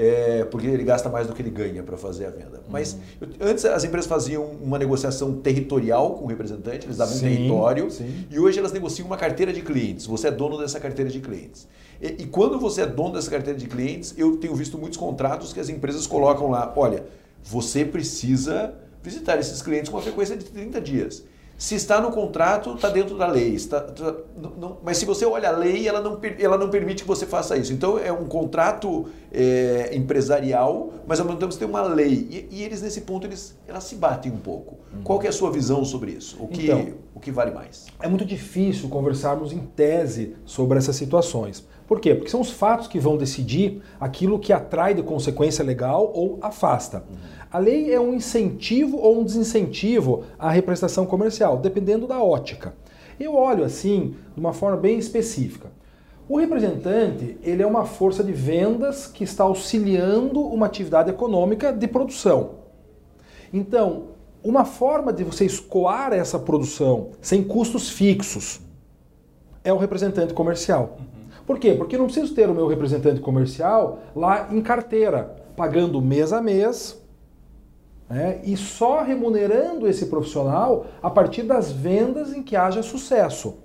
É, 0.00 0.44
porque 0.44 0.68
ele 0.68 0.84
gasta 0.84 1.08
mais 1.08 1.26
do 1.26 1.32
que 1.34 1.42
ele 1.42 1.50
ganha 1.50 1.82
para 1.82 1.96
fazer 1.96 2.26
a 2.26 2.30
venda. 2.30 2.62
Mas 2.68 2.92
Uhum. 2.92 3.00
eu- 3.40 3.48
antes 3.48 3.64
as 3.64 3.82
empresas 3.82 4.06
faziam 4.08 4.44
uma 4.44 4.78
negociação 4.78 5.32
territorial 5.34 6.14
com 6.14 6.24
o 6.24 6.28
representante, 6.28 6.86
eles 6.86 6.96
davam 6.96 7.12
Sim, 7.16 7.26
um 7.26 7.28
território, 7.36 7.90
sim. 7.90 8.24
e 8.30 8.38
hoje 8.38 8.60
elas 8.60 8.70
negociam 8.70 9.06
uma 9.06 9.16
carteira 9.16 9.52
de 9.52 9.60
clientes. 9.60 10.06
Você 10.06 10.28
é 10.28 10.30
dono 10.30 10.56
dessa 10.56 10.78
carteira 10.78 11.10
de 11.10 11.18
clientes. 11.18 11.66
E, 12.00 12.06
e 12.22 12.26
quando 12.26 12.60
você 12.60 12.82
é 12.82 12.86
dono 12.86 13.14
dessa 13.14 13.28
carteira 13.28 13.58
de 13.58 13.66
clientes, 13.66 14.14
eu 14.16 14.36
tenho 14.36 14.54
visto 14.54 14.78
muitos 14.78 14.96
contratos 14.96 15.52
que 15.52 15.58
as 15.58 15.68
empresas 15.68 16.06
colocam 16.06 16.48
lá: 16.48 16.72
olha, 16.76 17.02
você 17.42 17.84
precisa 17.84 18.74
visitar 19.02 19.36
esses 19.40 19.60
clientes 19.62 19.88
com 19.90 19.96
uma 19.96 20.02
frequência 20.02 20.36
de 20.36 20.44
30 20.44 20.80
dias. 20.80 21.24
Se 21.58 21.74
está 21.74 22.00
no 22.00 22.12
contrato, 22.12 22.74
está 22.76 22.88
dentro 22.88 23.18
da 23.18 23.26
lei. 23.26 23.52
Está, 23.52 23.80
tá- 23.80 24.14
não- 24.40 24.50
não- 24.50 24.76
mas 24.84 24.96
se 24.96 25.04
você 25.04 25.26
olha 25.26 25.48
a 25.48 25.52
lei, 25.52 25.88
ela 25.88 26.00
não, 26.00 26.16
ela 26.38 26.56
não 26.56 26.70
permite 26.70 27.02
que 27.02 27.08
você 27.08 27.26
faça 27.26 27.56
isso. 27.56 27.72
Então 27.72 27.98
é 27.98 28.12
um 28.12 28.26
contrato 28.26 29.06
é, 29.32 29.90
empresarial, 29.92 30.90
mas 31.06 31.18
ao 31.18 31.26
mesmo 31.26 31.40
tempo 31.40 31.52
você 31.52 31.58
tem 31.58 31.68
uma 31.68 31.82
lei. 31.82 32.28
E, 32.30 32.48
e 32.58 32.62
eles, 32.62 32.80
nesse 32.80 33.00
ponto, 33.00 33.26
eles, 33.26 33.56
elas 33.66 33.82
se 33.84 33.96
batem 33.96 34.30
um 34.30 34.36
pouco. 34.38 34.76
Qual 35.02 35.18
que 35.18 35.26
é 35.26 35.30
a 35.30 35.32
sua 35.32 35.50
visão 35.50 35.84
sobre 35.84 36.12
isso? 36.12 36.36
O 36.40 36.46
que, 36.46 36.64
Então, 36.66 36.86
o 37.14 37.20
que 37.20 37.30
vale 37.32 37.50
mais? 37.50 37.86
É 38.00 38.08
muito 38.08 38.24
difícil 38.24 38.88
conversarmos 38.88 39.52
em 39.52 39.58
tese 39.58 40.36
sobre 40.44 40.78
essas 40.78 40.94
situações. 40.96 41.66
Por 41.88 42.00
quê? 42.00 42.14
Porque 42.14 42.30
são 42.30 42.40
os 42.40 42.50
fatos 42.50 42.86
que 42.86 43.00
vão 43.00 43.16
decidir 43.16 43.82
aquilo 43.98 44.38
que 44.38 44.52
atrai 44.52 44.92
de 44.94 45.02
consequência 45.02 45.64
legal 45.64 46.10
ou 46.14 46.38
afasta. 46.42 47.02
A 47.50 47.58
lei 47.58 47.92
é 47.92 47.98
um 47.98 48.12
incentivo 48.12 48.98
ou 48.98 49.20
um 49.20 49.24
desincentivo 49.24 50.24
à 50.38 50.50
representação 50.50 51.06
comercial, 51.06 51.56
dependendo 51.56 52.06
da 52.06 52.22
ótica. 52.22 52.74
Eu 53.18 53.34
olho 53.34 53.64
assim 53.64 54.14
de 54.34 54.40
uma 54.40 54.52
forma 54.52 54.76
bem 54.76 54.98
específica. 54.98 55.70
O 56.28 56.38
representante, 56.38 57.38
ele 57.42 57.62
é 57.62 57.66
uma 57.66 57.86
força 57.86 58.22
de 58.22 58.32
vendas 58.32 59.06
que 59.06 59.24
está 59.24 59.44
auxiliando 59.44 60.40
uma 60.42 60.66
atividade 60.66 61.08
econômica 61.08 61.72
de 61.72 61.88
produção. 61.88 62.50
Então, 63.50 64.08
uma 64.44 64.66
forma 64.66 65.10
de 65.10 65.24
você 65.24 65.46
escoar 65.46 66.12
essa 66.12 66.38
produção 66.38 67.12
sem 67.22 67.42
custos 67.42 67.88
fixos 67.88 68.60
é 69.64 69.72
o 69.72 69.78
representante 69.78 70.34
comercial. 70.34 70.98
Por 71.46 71.58
quê? 71.58 71.72
Porque 71.72 71.96
eu 71.96 72.00
não 72.00 72.06
preciso 72.06 72.34
ter 72.34 72.50
o 72.50 72.54
meu 72.54 72.66
representante 72.66 73.20
comercial 73.20 74.00
lá 74.14 74.48
em 74.52 74.60
carteira, 74.60 75.34
pagando 75.56 76.00
mês 76.02 76.30
a 76.30 76.42
mês 76.42 77.07
né, 78.08 78.40
e 78.44 78.56
só 78.56 79.02
remunerando 79.02 79.86
esse 79.86 80.06
profissional 80.06 80.86
a 81.02 81.10
partir 81.10 81.42
das 81.42 81.70
vendas 81.70 82.32
em 82.32 82.42
que 82.42 82.56
haja 82.56 82.82
sucesso. 82.82 83.58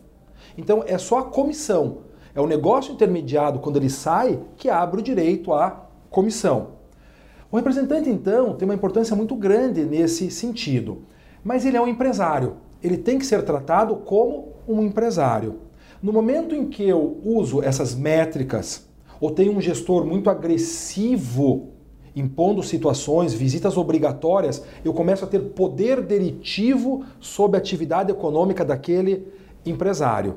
Então 0.58 0.84
é 0.86 0.98
só 0.98 1.20
a 1.20 1.24
comissão. 1.24 2.00
É 2.36 2.42
o 2.42 2.48
negócio 2.48 2.94
intermediado, 2.94 3.60
quando 3.60 3.78
ele 3.78 3.90
sai, 3.90 4.40
que 4.58 4.70
abre 4.70 5.00
o 5.00 5.04
direito 5.04 5.54
à 5.54 5.88
comissão. 6.10 6.74
O 7.52 7.56
representante, 7.58 8.10
então, 8.10 8.56
tem 8.56 8.68
uma 8.68 8.74
importância 8.74 9.16
muito 9.16 9.36
grande 9.36 9.86
nesse 9.86 10.32
sentido. 10.32 11.04
Mas 11.44 11.64
ele 11.64 11.78
é 11.78 11.82
um 11.82 11.88
empresário. 11.88 12.56
Ele 12.82 12.98
tem 12.98 13.20
que 13.20 13.26
ser 13.26 13.44
tratado 13.44 13.98
como 13.98 14.54
um 14.68 14.82
empresário. 14.82 15.60
No 16.02 16.12
momento 16.12 16.56
em 16.56 16.68
que 16.68 16.84
eu 16.88 17.20
uso 17.24 17.62
essas 17.62 17.94
métricas, 17.94 18.90
ou 19.22 19.30
tenho 19.30 19.56
um 19.56 19.62
gestor 19.62 20.04
muito 20.04 20.30
agressivo, 20.30 21.73
impondo 22.16 22.62
situações, 22.62 23.34
visitas 23.34 23.78
obrigatórias, 23.78 24.64
eu 24.84 24.94
começo 24.94 25.26
a 25.26 25.28
ter 25.28 25.40
poder 25.40 26.02
delitivo 26.02 27.04
sobre 27.20 27.58
a 27.58 27.60
atividade 27.60 28.12
econômica 28.12 28.64
daquele 28.64 29.28
empresário. 29.66 30.36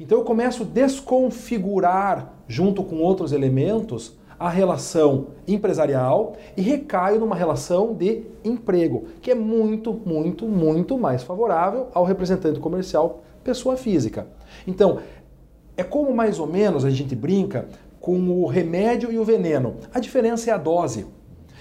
Então 0.00 0.18
eu 0.18 0.24
começo 0.24 0.62
a 0.62 0.66
desconfigurar, 0.66 2.32
junto 2.48 2.82
com 2.82 2.96
outros 2.96 3.32
elementos, 3.32 4.16
a 4.38 4.48
relação 4.48 5.28
empresarial 5.46 6.34
e 6.56 6.62
recaio 6.62 7.20
numa 7.20 7.36
relação 7.36 7.94
de 7.94 8.22
emprego, 8.44 9.04
que 9.22 9.30
é 9.30 9.34
muito, 9.34 9.92
muito, 10.04 10.46
muito 10.46 10.98
mais 10.98 11.22
favorável 11.22 11.88
ao 11.94 12.04
representante 12.04 12.58
comercial 12.58 13.22
pessoa 13.44 13.76
física. 13.76 14.26
Então, 14.66 14.98
é 15.76 15.82
como 15.82 16.14
mais 16.14 16.38
ou 16.38 16.46
menos 16.46 16.84
a 16.84 16.90
gente 16.90 17.14
brinca 17.14 17.68
com 18.04 18.18
o 18.18 18.46
remédio 18.46 19.10
e 19.10 19.18
o 19.18 19.24
veneno. 19.24 19.76
A 19.90 19.98
diferença 19.98 20.50
é 20.50 20.52
a 20.52 20.58
dose. 20.58 21.06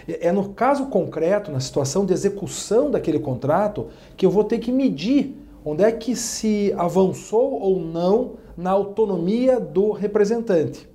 É 0.06 0.30
no 0.30 0.50
caso 0.50 0.88
concreto, 0.88 1.50
na 1.50 1.62
situação 1.62 2.06
de 2.06 2.12
execução 2.12 2.92
daquele 2.92 3.18
contrato, 3.18 3.88
que 4.18 4.26
eu 4.26 4.30
vou 4.30 4.44
ter 4.44 4.60
que 4.60 4.70
medir 4.70 5.38
onde 5.64 5.86
é 5.86 5.92
que 5.94 6.18
se 6.18 6.74
avançou 6.76 7.62
ou 7.62 7.80
não 7.80 8.34
na 8.58 8.72
autonomia 8.72 9.58
do 9.58 9.94
representante. 9.94 10.86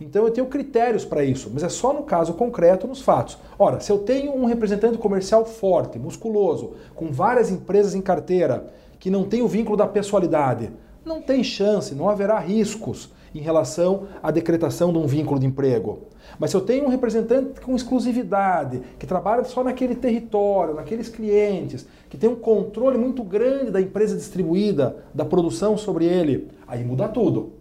Então 0.00 0.24
eu 0.24 0.30
tenho 0.30 0.46
critérios 0.46 1.04
para 1.04 1.22
isso, 1.22 1.50
mas 1.52 1.62
é 1.62 1.68
só 1.68 1.92
no 1.92 2.04
caso 2.04 2.32
concreto, 2.32 2.86
nos 2.86 3.02
fatos. 3.02 3.36
Ora, 3.58 3.80
se 3.80 3.92
eu 3.92 3.98
tenho 3.98 4.32
um 4.32 4.46
representante 4.46 4.96
comercial 4.96 5.44
forte, 5.44 5.98
musculoso, 5.98 6.76
com 6.94 7.12
várias 7.12 7.50
empresas 7.50 7.94
em 7.94 8.00
carteira, 8.00 8.68
que 8.98 9.10
não 9.10 9.24
tem 9.24 9.42
o 9.42 9.48
vínculo 9.48 9.76
da 9.76 9.86
pessoalidade, 9.86 10.70
não 11.04 11.20
tem 11.20 11.44
chance, 11.44 11.94
não 11.94 12.08
haverá 12.08 12.38
riscos 12.38 13.10
em 13.34 13.40
relação 13.40 14.08
à 14.22 14.30
decretação 14.30 14.92
de 14.92 14.98
um 14.98 15.06
vínculo 15.06 15.38
de 15.38 15.46
emprego. 15.46 16.00
Mas 16.38 16.50
se 16.50 16.56
eu 16.56 16.60
tenho 16.60 16.84
um 16.84 16.88
representante 16.88 17.60
com 17.60 17.74
exclusividade, 17.74 18.82
que 18.98 19.06
trabalha 19.06 19.44
só 19.44 19.64
naquele 19.64 19.94
território, 19.94 20.74
naqueles 20.74 21.08
clientes, 21.08 21.86
que 22.08 22.16
tem 22.16 22.28
um 22.28 22.36
controle 22.36 22.98
muito 22.98 23.22
grande 23.22 23.70
da 23.70 23.80
empresa 23.80 24.16
distribuída, 24.16 25.04
da 25.14 25.24
produção 25.24 25.76
sobre 25.76 26.04
ele, 26.04 26.48
aí 26.66 26.84
muda 26.84 27.08
tudo. 27.08 27.52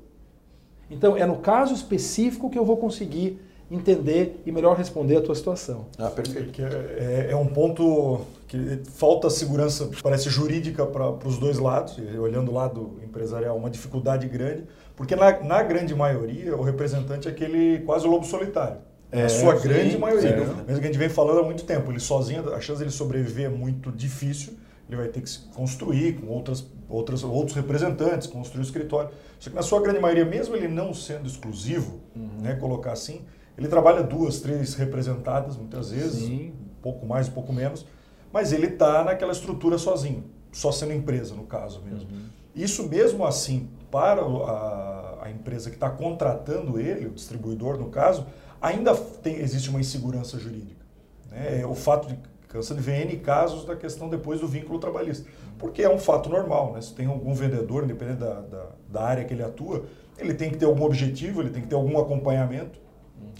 Então 0.90 1.18
é 1.18 1.26
no 1.26 1.38
caso 1.38 1.74
específico 1.74 2.50
que 2.50 2.58
eu 2.58 2.66
vou 2.66 2.78
conseguir 2.78 3.42
entender 3.70 4.42
e 4.46 4.52
melhor 4.52 4.76
responder 4.78 5.18
a 5.18 5.22
tua 5.22 5.36
situação. 5.36 5.88
Ah, 5.98 6.10
perfeito. 6.10 6.52
Que 6.52 6.62
é, 6.62 7.28
é 7.32 7.36
um 7.36 7.48
ponto 7.48 8.22
que 8.48 8.82
falta 8.94 9.30
segurança, 9.30 9.90
parece 10.02 10.30
jurídica 10.30 10.86
para 10.86 11.28
os 11.28 11.38
dois 11.38 11.60
lados, 11.60 11.98
olhando 12.18 12.50
o 12.50 12.54
lado 12.54 12.98
empresarial, 13.04 13.58
uma 13.58 13.70
dificuldade 13.70 14.28
grande, 14.28 14.64
porque 14.96 15.16
na, 15.16 15.44
na 15.44 15.62
grande 15.64 15.94
maioria 15.94 16.56
o 16.56 16.62
representante 16.62 17.28
é 17.28 17.32
aquele 17.32 17.80
quase 17.80 18.08
lobo 18.08 18.26
solitário. 18.26 18.78
É, 19.12 19.24
a 19.24 19.30
sua 19.30 19.58
sim, 19.58 19.68
grande 19.68 19.98
maioria. 19.98 20.38
sem 20.38 20.56
Mesmo 20.66 20.66
que 20.66 20.72
a 20.72 20.92
gente 20.92 20.98
vem 20.98 21.10
falando 21.10 21.40
há 21.40 21.44
muito 21.44 21.64
tempo, 21.64 21.92
ele 21.92 22.00
sozinho, 22.00 22.54
a 22.54 22.60
chance 22.60 22.80
dele 22.80 22.92
sobreviver 22.92 23.46
é 23.46 23.50
muito 23.50 23.92
difícil, 23.92 24.54
ele 24.88 24.98
vai 24.98 25.08
ter 25.08 25.22
que 25.22 25.30
se 25.30 25.40
construir 25.54 26.14
com 26.14 26.28
outras, 26.28 26.66
outras, 26.90 27.24
outros 27.24 27.56
representantes, 27.56 28.28
construir 28.28 28.62
o 28.62 28.64
escritório. 28.64 29.10
Só 29.40 29.50
que 29.50 29.56
na 29.56 29.62
sua 29.62 29.82
grande 29.82 30.00
maioria, 30.00 30.26
mesmo 30.26 30.56
ele 30.56 30.68
não 30.68 30.94
sendo 30.94 31.28
exclusivo, 31.28 32.00
né, 32.42 32.56
colocar 32.56 32.94
assim, 32.94 33.22
Ele 33.58 33.68
trabalha 33.68 34.04
duas, 34.04 34.40
três 34.40 34.76
representadas, 34.76 35.58
muitas 35.58 35.92
vezes, 35.92 36.24
Sim. 36.26 36.54
um 36.54 36.82
pouco 36.82 37.06
mais, 37.06 37.28
um 37.28 37.32
pouco 37.32 37.52
menos, 37.52 37.86
mas 38.32 38.54
ele 38.54 38.68
está 38.68 39.04
naquela 39.04 39.32
estrutura 39.32 39.78
sozinho, 39.78 40.24
só 40.52 40.72
sendo 40.72 40.94
empresa, 40.94 41.34
no 41.34 41.44
caso 41.44 41.82
mesmo. 41.82 42.08
Isso 42.56 42.88
mesmo 42.88 43.26
assim, 43.26 43.70
para 43.90 44.22
a, 44.22 45.20
a 45.24 45.32
empresa 45.32 45.70
que 45.70 45.76
está 45.76 45.90
contratando 45.90 46.80
ele, 46.80 47.08
o 47.08 47.12
distribuidor 47.12 47.78
no 47.78 47.90
caso, 47.90 48.26
ainda 48.62 48.96
tem, 48.96 49.38
existe 49.38 49.70
uma 49.70 49.80
insegurança 49.80 50.38
jurídica. 50.38 50.86
né? 51.32 51.62
É 51.62 51.66
O 51.66 51.76
fato 51.76 52.08
de 52.08 52.18
cansando 52.48 52.80
de 52.80 52.86
ver 52.86 53.02
N 53.02 53.18
casos 53.18 53.66
da 53.66 53.76
questão 53.76 54.10
depois 54.10 54.40
do 54.40 54.48
vínculo 54.48 54.80
trabalhista. 54.80 55.28
Porque 55.60 55.84
é 55.84 55.90
um 55.90 56.00
fato 56.00 56.30
normal, 56.30 56.74
né? 56.74 56.82
Se 56.82 56.94
tem 56.94 57.06
algum 57.06 57.34
vendedor, 57.34 57.84
independente 57.84 58.20
da, 58.20 58.42
da, 58.42 58.66
da 58.90 59.02
área 59.02 59.24
que 59.26 59.34
ele 59.34 59.44
atua, 59.44 59.86
ele 60.18 60.34
tem 60.34 60.50
que 60.50 60.58
ter 60.58 60.66
algum 60.66 60.84
objetivo, 60.86 61.42
ele 61.42 61.50
tem 61.50 61.62
que 61.62 61.68
ter 61.68 61.76
algum 61.76 62.00
acompanhamento. 62.00 62.80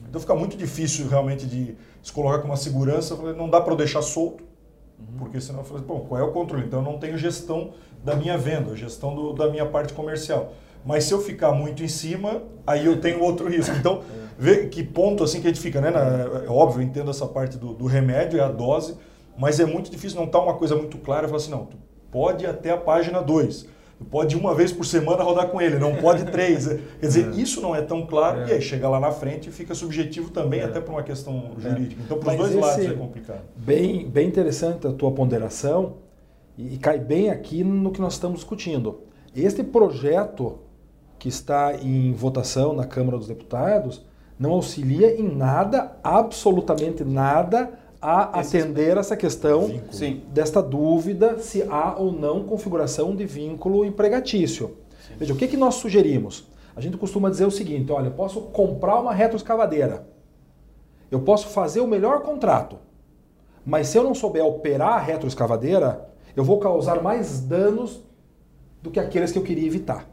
Então 0.10 0.22
fica 0.22 0.34
muito 0.36 0.56
difícil 0.58 1.08
realmente 1.08 1.46
de 1.46 1.76
se 2.02 2.12
colocar 2.14 2.40
com 2.40 2.48
uma 2.48 2.56
segurança, 2.58 3.16
não 3.34 3.50
dá 3.50 3.60
para 3.60 3.74
eu 3.74 3.78
deixar 3.78 4.02
solto, 4.02 4.44
porque 5.18 5.40
senão 5.42 5.60
eu 5.60 5.66
falo, 5.66 5.82
bom, 5.82 6.00
qual 6.08 6.20
é 6.22 6.24
o 6.24 6.32
controle? 6.32 6.66
Então 6.66 6.80
eu 6.80 6.86
não 6.86 6.98
tenho 6.98 7.18
gestão 7.18 7.72
da 8.04 8.16
minha 8.16 8.38
venda, 8.38 8.76
gestão 8.76 9.14
do- 9.14 9.34
da 9.34 9.50
minha 9.50 9.66
parte 9.66 9.94
comercial. 9.94 10.54
Mas 10.86 11.04
se 11.04 11.14
eu 11.14 11.20
ficar 11.22 11.52
muito 11.52 11.84
em 11.84 11.88
cima, 11.88 12.42
aí 12.66 12.86
eu 12.86 13.02
tenho 13.02 13.22
outro 13.22 13.50
risco. 13.50 13.76
Então, 13.76 14.02
vê 14.40 14.68
que 14.68 14.84
ponto 14.84 15.24
assim 15.24 15.42
que 15.42 15.48
a 15.48 15.50
gente 15.50 15.60
fica, 15.62 15.82
né? 15.82 15.92
Na- 15.92 16.44
é 16.46 16.50
óbvio, 16.50 16.82
eu 16.82 16.86
entendo 16.88 17.12
essa 17.12 17.26
parte 17.28 17.58
do, 17.58 17.74
do 17.74 17.86
remédio, 17.86 18.40
é 18.40 18.44
a 18.44 18.48
dose, 18.48 18.96
mas 19.38 19.60
é 19.60 19.66
muito 19.66 19.92
difícil 19.92 20.18
não 20.18 20.26
estar 20.26 20.40
uma 20.40 20.54
coisa 20.54 20.76
muito 20.76 20.98
clara 21.00 21.26
e 21.26 21.28
falar 21.30 21.38
assim, 21.42 21.52
não, 21.52 21.66
tu 21.66 21.78
pode 22.10 22.46
até 22.46 22.72
a 22.72 22.78
página 22.78 23.22
2. 23.22 23.68
Pode 24.12 24.36
uma 24.38 24.54
vez 24.54 24.72
por 24.72 24.86
semana 24.86 25.24
rodar 25.24 25.50
com 25.50 25.60
ele, 25.60 25.80
não 25.80 25.96
pode 25.96 26.26
três. 26.32 26.68
Quer 26.68 27.06
dizer, 27.06 27.34
isso 27.38 27.62
não 27.62 27.76
é 27.76 27.82
tão 27.82 28.06
claro 28.06 28.48
e 28.48 28.54
aí 28.54 28.62
chega 28.62 28.88
lá 28.88 29.00
na 29.00 29.12
frente 29.12 29.50
e 29.50 29.52
fica 29.52 29.74
subjetivo 29.74 30.30
também, 30.30 30.62
até 30.62 30.80
por 30.80 30.92
uma 30.92 31.04
questão 31.04 31.52
jurídica. 31.58 32.02
Então, 32.06 32.20
para 32.20 32.34
os 32.34 32.38
dois 32.38 32.56
lados 32.56 32.86
é 32.86 32.94
complicado. 32.94 33.42
Bem, 33.56 34.08
bem 34.08 34.28
interessante 34.28 34.88
a 34.88 34.92
tua 34.92 35.12
ponderação 35.12 35.96
e, 36.58 36.76
e 36.76 36.78
cai 36.78 37.00
bem 37.00 37.30
aqui 37.30 37.64
no 37.64 37.92
que 37.92 38.00
nós 38.00 38.14
estamos 38.14 38.40
discutindo. 38.40 39.02
Este 39.36 39.64
projeto 39.64 40.60
que 41.20 41.30
está 41.30 41.76
em 41.76 42.14
votação 42.14 42.74
na 42.74 42.86
Câmara 42.86 43.18
dos 43.18 43.28
Deputados 43.28 44.06
não 44.40 44.52
auxilia 44.52 45.20
em 45.20 45.36
nada, 45.36 45.98
absolutamente 46.04 47.04
nada, 47.04 47.72
a 48.02 48.40
atender 48.40 48.98
essa 48.98 49.18
questão 49.18 49.68
Vínculo. 49.68 49.94
Sim. 49.94 50.22
desta 50.30 50.62
dúvida 50.62 51.40
se 51.40 51.64
há 51.64 51.96
ou 51.98 52.12
não 52.12 52.44
configuração 52.44 53.16
de 53.16 53.26
vínculo 53.26 53.84
empregatício. 53.84 54.78
Veja, 55.18 55.34
o 55.34 55.38
que, 55.38 55.48
que 55.48 55.58
nós 55.58 55.76
sugerimos? 55.76 56.48
A 56.76 56.82
gente 56.82 56.98
costuma 56.98 57.30
dizer 57.30 57.46
o 57.46 57.52
seguinte: 57.52 57.92
olha, 57.92 58.08
eu 58.08 58.12
posso 58.12 58.42
comprar 58.42 59.00
uma 59.00 59.14
retroescavadeira, 59.14 60.08
eu 61.10 61.22
posso 61.22 61.48
fazer 61.48 61.80
o 61.80 61.88
melhor 61.88 62.22
contrato, 62.22 62.78
mas 63.66 63.88
se 63.88 63.98
eu 63.98 64.04
não 64.04 64.14
souber 64.14 64.46
operar 64.46 64.94
a 64.94 65.00
retroescavadeira, 65.00 66.10
eu 66.36 66.44
vou 66.44 66.60
causar 66.60 67.02
mais 67.02 67.40
danos 67.40 68.04
do 68.82 68.92
que 68.92 69.00
aqueles 69.00 69.32
que 69.32 69.40
eu 69.40 69.44
queria 69.44 69.66
evitar. 69.66 70.08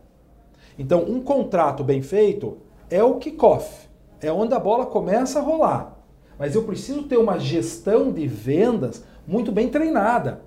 Então, 0.79 1.05
um 1.05 1.21
contrato 1.21 1.85
bem 1.85 2.03
feito 2.03 2.59
é 2.91 3.03
o 3.03 3.17
kickoff, 3.17 3.88
é 4.21 4.33
onde 4.33 4.55
a 4.55 4.59
bola 4.59 4.87
começa 4.87 5.38
a 5.38 5.43
rolar. 5.43 5.93
Mas 6.38 6.55
eu 6.55 6.62
preciso 6.64 7.05
ter 7.05 7.17
uma 7.17 7.38
gestão 7.38 8.12
de 8.12 8.26
vendas 8.26 9.05
muito 9.26 9.53
bem 9.53 9.69
treinada, 9.69 10.41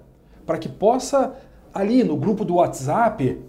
para 0.45 0.57
que 0.57 0.69
possa, 0.69 1.35
ali 1.73 2.03
no 2.03 2.15
grupo 2.15 2.45
do 2.45 2.55
WhatsApp, 2.55 3.39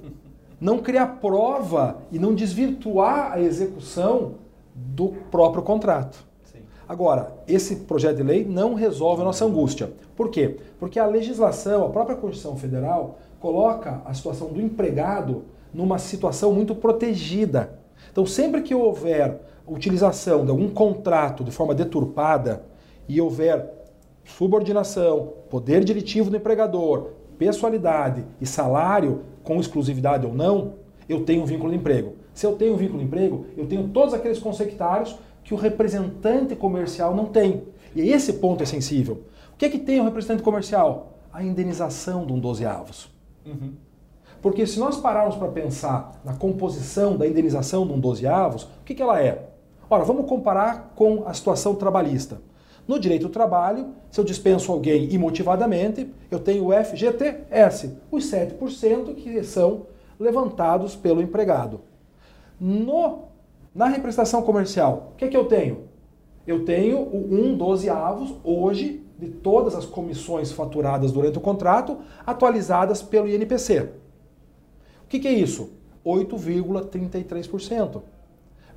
não 0.61 0.79
criar 0.79 1.19
prova 1.21 1.99
e 2.11 2.19
não 2.19 2.35
desvirtuar 2.35 3.33
a 3.33 3.41
execução 3.41 4.35
do 4.75 5.09
próprio 5.31 5.63
contrato. 5.63 6.27
Sim. 6.45 6.61
Agora, 6.89 7.33
esse 7.47 7.77
projeto 7.77 8.17
de 8.17 8.23
lei 8.23 8.45
não 8.45 8.75
resolve 8.75 9.23
a 9.23 9.25
nossa 9.25 9.45
angústia. 9.45 9.93
Por 10.17 10.31
quê? 10.31 10.57
Porque 10.81 10.99
a 10.99 11.07
legislação, 11.07 11.85
a 11.85 11.91
própria 11.91 12.17
Constituição 12.17 12.57
Federal, 12.57 13.19
coloca 13.39 14.03
a 14.05 14.13
situação 14.15 14.49
do 14.49 14.61
empregado 14.61 15.45
numa 15.73 15.99
situação 15.99 16.53
muito 16.53 16.75
protegida. 16.75 17.79
Então, 18.11 18.27
sempre 18.27 18.63
que 18.63 18.75
houver 18.75 19.41
utilização 19.69 20.45
de 20.45 20.51
algum 20.51 20.69
contrato 20.69 21.45
de 21.45 21.51
forma 21.51 21.75
deturpada 21.75 22.65
e 23.09 23.21
houver 23.21 23.79
subordinação, 24.25 25.33
poder 25.49 25.85
diretivo 25.85 26.31
do 26.31 26.37
empregador, 26.37 27.11
pessoalidade 27.39 28.25
e 28.41 28.47
salário 28.47 29.23
com 29.43 29.59
exclusividade 29.59 30.27
ou 30.27 30.35
não, 30.35 30.75
eu 31.09 31.25
tenho 31.25 31.43
um 31.43 31.47
vínculo 31.47 31.71
de 31.71 31.79
emprego. 31.79 32.17
Se 32.35 32.45
eu 32.45 32.53
tenho 32.53 32.75
um 32.75 32.77
vínculo 32.77 32.99
de 32.99 33.05
emprego, 33.07 33.47
eu 33.57 33.67
tenho 33.67 33.89
todos 33.89 34.13
aqueles 34.13 34.39
conceituários 34.39 35.17
que 35.43 35.55
o 35.55 35.57
representante 35.57 36.55
comercial 36.55 37.15
não 37.15 37.27
tem. 37.27 37.65
E 37.95 38.11
esse 38.11 38.35
ponto 38.35 38.63
é 38.63 38.67
sensível. 38.67 39.23
O 39.55 39.57
que 39.57 39.65
é 39.65 39.69
que 39.69 39.79
tem 39.79 39.99
o 40.01 40.05
representante 40.05 40.43
comercial? 40.43 41.15
A 41.33 41.43
indenização 41.43 42.27
de 42.27 42.33
um 42.33 42.39
dozeavos. 42.39 43.11
Porque 44.41 44.67
se 44.67 44.79
nós 44.79 44.99
pararmos 44.99 45.37
para 45.37 45.49
pensar 45.49 46.21
na 46.25 46.35
composição 46.35 47.17
da 47.17 47.27
indenização 47.27 47.87
de 47.87 47.93
um 47.93 47.99
dozeavos, 47.99 48.65
o 48.65 48.85
que, 48.85 48.95
que 48.95 49.03
ela 49.03 49.21
é? 49.21 49.49
Ora, 49.91 50.05
vamos 50.05 50.27
comparar 50.27 50.93
com 50.95 51.23
a 51.27 51.33
situação 51.33 51.75
trabalhista. 51.75 52.41
No 52.87 52.99
direito 52.99 53.23
do 53.23 53.33
trabalho, 53.33 53.95
se 54.11 54.21
eu 54.21 54.25
dispenso 54.25 54.71
alguém 54.71 55.13
imotivadamente, 55.13 56.13
eu 56.31 56.39
tenho 56.39 56.67
o 56.67 56.73
FGTS, 56.73 57.97
os 58.11 58.31
7% 58.31 59.15
que 59.15 59.43
são 59.45 59.87
levantados 60.19 60.95
pelo 60.95 61.23
empregado. 61.23 61.81
No, 62.61 63.25
na 63.75 63.87
representação 63.87 64.43
comercial, 64.43 65.13
o 65.13 65.17
que, 65.17 65.29
que 65.29 65.37
eu 65.37 65.47
tenho? 65.47 65.85
Eu 66.47 66.65
tenho 66.65 66.99
o 66.99 67.29
1 67.31 67.57
dozeavos 67.57 68.35
hoje 68.43 69.05
de 69.19 69.29
todas 69.29 69.75
as 69.75 69.85
comissões 69.85 70.53
faturadas 70.53 71.13
durante 71.13 71.39
o 71.39 71.43
contrato, 71.43 71.99
atualizadas 72.27 73.03
pelo 73.03 73.29
INPC. 73.29 73.89
O 75.05 75.09
que, 75.09 75.19
que 75.19 75.29
é 75.29 75.33
isso? 75.33 75.71
8,33%. 76.05 78.03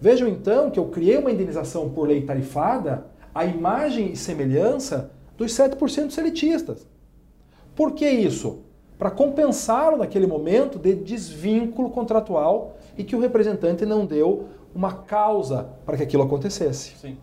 Vejam 0.02 0.28
então 0.28 0.72
que 0.72 0.80
eu 0.80 0.88
criei 0.88 1.18
uma 1.18 1.32
indenização 1.32 1.88
por 1.88 2.08
lei 2.08 2.24
tarifada 2.24 3.06
à 3.36 3.46
imagem 3.46 4.12
e 4.12 4.16
semelhança 4.16 5.12
dos 5.38 5.52
7% 5.52 6.10
selitistas. 6.10 6.88
Por 7.76 7.92
que 7.92 8.10
isso? 8.10 8.64
Para 8.98 9.12
compensá-lo 9.12 9.98
naquele 9.98 10.26
momento 10.26 10.80
de 10.80 10.96
desvínculo 10.96 11.92
contratual 11.92 12.78
e 12.98 13.04
que 13.04 13.16
o 13.16 13.20
representante 13.20 13.86
não 13.86 14.04
deu 14.04 14.50
uma 14.74 14.92
causa 14.92 15.70
para 15.86 15.96
que 15.98 16.04
aquilo 16.04 16.24
acontecesse. 16.24 16.96
Sim. 16.98 17.18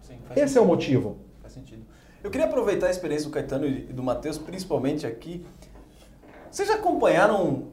Sim, 0.00 0.18
Esse 0.34 0.58
é 0.58 0.60
o 0.60 0.66
motivo. 0.66 1.18
Faz 1.40 1.54
sentido. 1.54 1.84
Eu 2.24 2.30
queria 2.30 2.48
aproveitar 2.48 2.88
a 2.88 2.90
experiência 2.90 3.28
do 3.28 3.32
Caetano 3.32 3.66
e 3.66 3.92
do 3.92 4.02
Matheus, 4.02 4.36
principalmente 4.36 5.06
aqui. 5.06 5.46
Vocês 6.50 6.66
já 6.66 6.74
acompanharam 6.74 7.68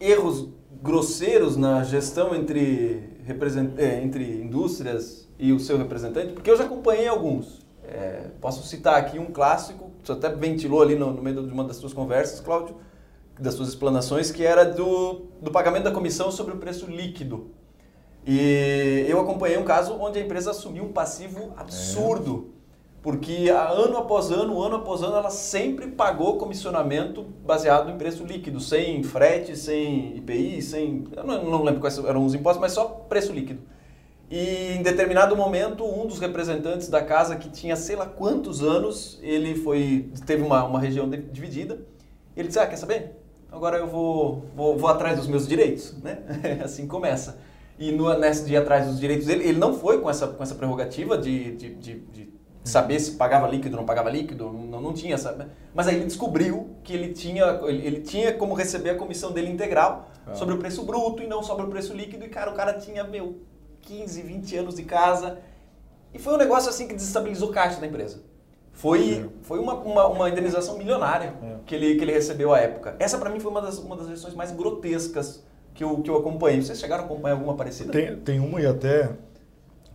erros 0.00 0.48
grosseiros 0.82 1.56
na 1.56 1.82
gestão 1.84 2.34
entre, 2.34 3.02
eh, 3.76 4.00
entre 4.02 4.42
indústrias 4.42 5.28
e 5.38 5.52
o 5.52 5.60
seu 5.60 5.76
representante? 5.78 6.32
Porque 6.32 6.50
eu 6.50 6.56
já 6.56 6.64
acompanhei 6.64 7.08
alguns. 7.08 7.66
É, 7.82 8.30
posso 8.40 8.66
citar 8.66 8.96
aqui 8.96 9.18
um 9.18 9.26
clássico, 9.26 9.90
você 10.04 10.12
até 10.12 10.28
ventilou 10.28 10.82
ali 10.82 10.94
no, 10.94 11.10
no 11.10 11.22
meio 11.22 11.46
de 11.46 11.52
uma 11.52 11.64
das 11.64 11.76
suas 11.76 11.94
conversas, 11.94 12.38
Cláudio, 12.40 12.76
das 13.38 13.54
suas 13.54 13.68
explanações, 13.70 14.30
que 14.30 14.44
era 14.44 14.64
do, 14.64 15.26
do 15.40 15.50
pagamento 15.50 15.84
da 15.84 15.90
comissão 15.90 16.30
sobre 16.30 16.54
o 16.54 16.58
preço 16.58 16.86
líquido. 16.86 17.50
E 18.26 19.06
eu 19.08 19.18
acompanhei 19.20 19.56
um 19.56 19.64
caso 19.64 19.94
onde 19.94 20.18
a 20.18 20.22
empresa 20.22 20.50
assumiu 20.50 20.84
um 20.84 20.92
passivo 20.92 21.54
absurdo. 21.56 22.52
Porque 23.08 23.48
ano 23.48 23.96
após 23.96 24.30
ano, 24.30 24.62
ano 24.62 24.76
após 24.76 25.02
ano, 25.02 25.16
ela 25.16 25.30
sempre 25.30 25.86
pagou 25.86 26.36
comissionamento 26.36 27.22
baseado 27.42 27.90
em 27.90 27.96
preço 27.96 28.22
líquido, 28.22 28.60
sem 28.60 29.02
frete, 29.02 29.56
sem 29.56 30.14
IPI, 30.18 30.60
sem. 30.60 31.04
Eu 31.16 31.24
não, 31.24 31.42
não 31.42 31.62
lembro 31.62 31.80
quais 31.80 31.96
eram 31.96 32.26
os 32.26 32.34
impostos, 32.34 32.60
mas 32.60 32.72
só 32.72 32.84
preço 32.84 33.32
líquido. 33.32 33.62
E 34.30 34.74
em 34.74 34.82
determinado 34.82 35.34
momento, 35.34 35.86
um 35.86 36.06
dos 36.06 36.18
representantes 36.18 36.90
da 36.90 37.00
casa, 37.00 37.36
que 37.36 37.48
tinha 37.48 37.76
sei 37.76 37.96
lá 37.96 38.04
quantos 38.04 38.62
anos, 38.62 39.18
ele 39.22 39.54
foi 39.54 40.10
teve 40.26 40.42
uma, 40.42 40.64
uma 40.64 40.78
região 40.78 41.08
dividida. 41.08 41.78
Ele 42.36 42.48
disse: 42.48 42.58
Ah, 42.58 42.66
quer 42.66 42.76
saber? 42.76 43.12
Agora 43.50 43.78
eu 43.78 43.86
vou, 43.86 44.44
vou, 44.54 44.76
vou 44.76 44.90
atrás 44.90 45.16
dos 45.16 45.26
meus 45.26 45.48
direitos. 45.48 45.96
Né? 46.02 46.18
assim 46.62 46.86
começa. 46.86 47.38
E 47.78 47.90
no, 47.90 48.12
nesse 48.18 48.44
dia 48.44 48.58
atrás 48.58 48.86
dos 48.86 49.00
direitos 49.00 49.26
dele, 49.26 49.48
ele 49.48 49.58
não 49.58 49.72
foi 49.72 49.98
com 49.98 50.10
essa, 50.10 50.26
com 50.26 50.42
essa 50.42 50.54
prerrogativa 50.54 51.16
de, 51.16 51.56
de, 51.56 51.74
de, 51.74 52.00
de 52.00 52.37
saber 52.68 52.98
se 53.00 53.12
pagava 53.12 53.46
líquido 53.48 53.74
ou 53.76 53.80
não 53.80 53.86
pagava 53.86 54.10
líquido, 54.10 54.52
não, 54.52 54.80
não 54.80 54.92
tinha 54.92 55.14
essa. 55.14 55.48
Mas 55.74 55.88
aí 55.88 55.96
ele 55.96 56.04
descobriu 56.04 56.70
que 56.84 56.92
ele 56.92 57.12
tinha, 57.12 57.60
ele, 57.64 57.86
ele 57.86 58.00
tinha 58.00 58.32
como 58.32 58.54
receber 58.54 58.90
a 58.90 58.94
comissão 58.96 59.32
dele 59.32 59.50
integral 59.50 60.10
sobre 60.34 60.54
o 60.54 60.58
preço 60.58 60.84
bruto 60.84 61.22
e 61.22 61.26
não 61.26 61.42
sobre 61.42 61.64
o 61.64 61.68
preço 61.68 61.94
líquido. 61.94 62.24
E 62.24 62.28
cara, 62.28 62.50
o 62.50 62.54
cara 62.54 62.74
tinha, 62.74 63.04
meu, 63.04 63.40
15, 63.82 64.22
20 64.22 64.56
anos 64.56 64.74
de 64.74 64.82
casa. 64.82 65.38
E 66.12 66.18
foi 66.18 66.34
um 66.34 66.38
negócio 66.38 66.68
assim 66.68 66.86
que 66.86 66.94
desestabilizou 66.94 67.50
o 67.50 67.52
caixa 67.52 67.80
da 67.80 67.86
empresa. 67.86 68.22
Foi, 68.72 69.28
foi 69.42 69.58
uma, 69.58 69.74
uma, 69.74 70.06
uma 70.06 70.30
indenização 70.30 70.78
milionária 70.78 71.34
que, 71.66 71.74
ele, 71.74 71.96
que 71.96 72.04
ele 72.04 72.12
recebeu 72.12 72.54
à 72.54 72.60
época. 72.60 72.94
Essa 73.00 73.18
para 73.18 73.28
mim 73.28 73.40
foi 73.40 73.50
uma 73.50 73.60
das, 73.60 73.78
uma 73.78 73.96
das 73.96 74.06
gestões 74.06 74.34
mais 74.34 74.52
grotescas 74.52 75.42
que 75.74 75.82
eu, 75.82 76.00
que 76.00 76.08
eu 76.08 76.16
acompanhei. 76.16 76.62
Vocês 76.62 76.78
chegaram 76.78 77.02
a 77.02 77.06
acompanhar 77.06 77.34
alguma 77.34 77.56
parecida? 77.56 77.90
Tem, 77.90 78.16
tem 78.16 78.38
uma 78.38 78.60
e 78.60 78.66
até 78.66 79.10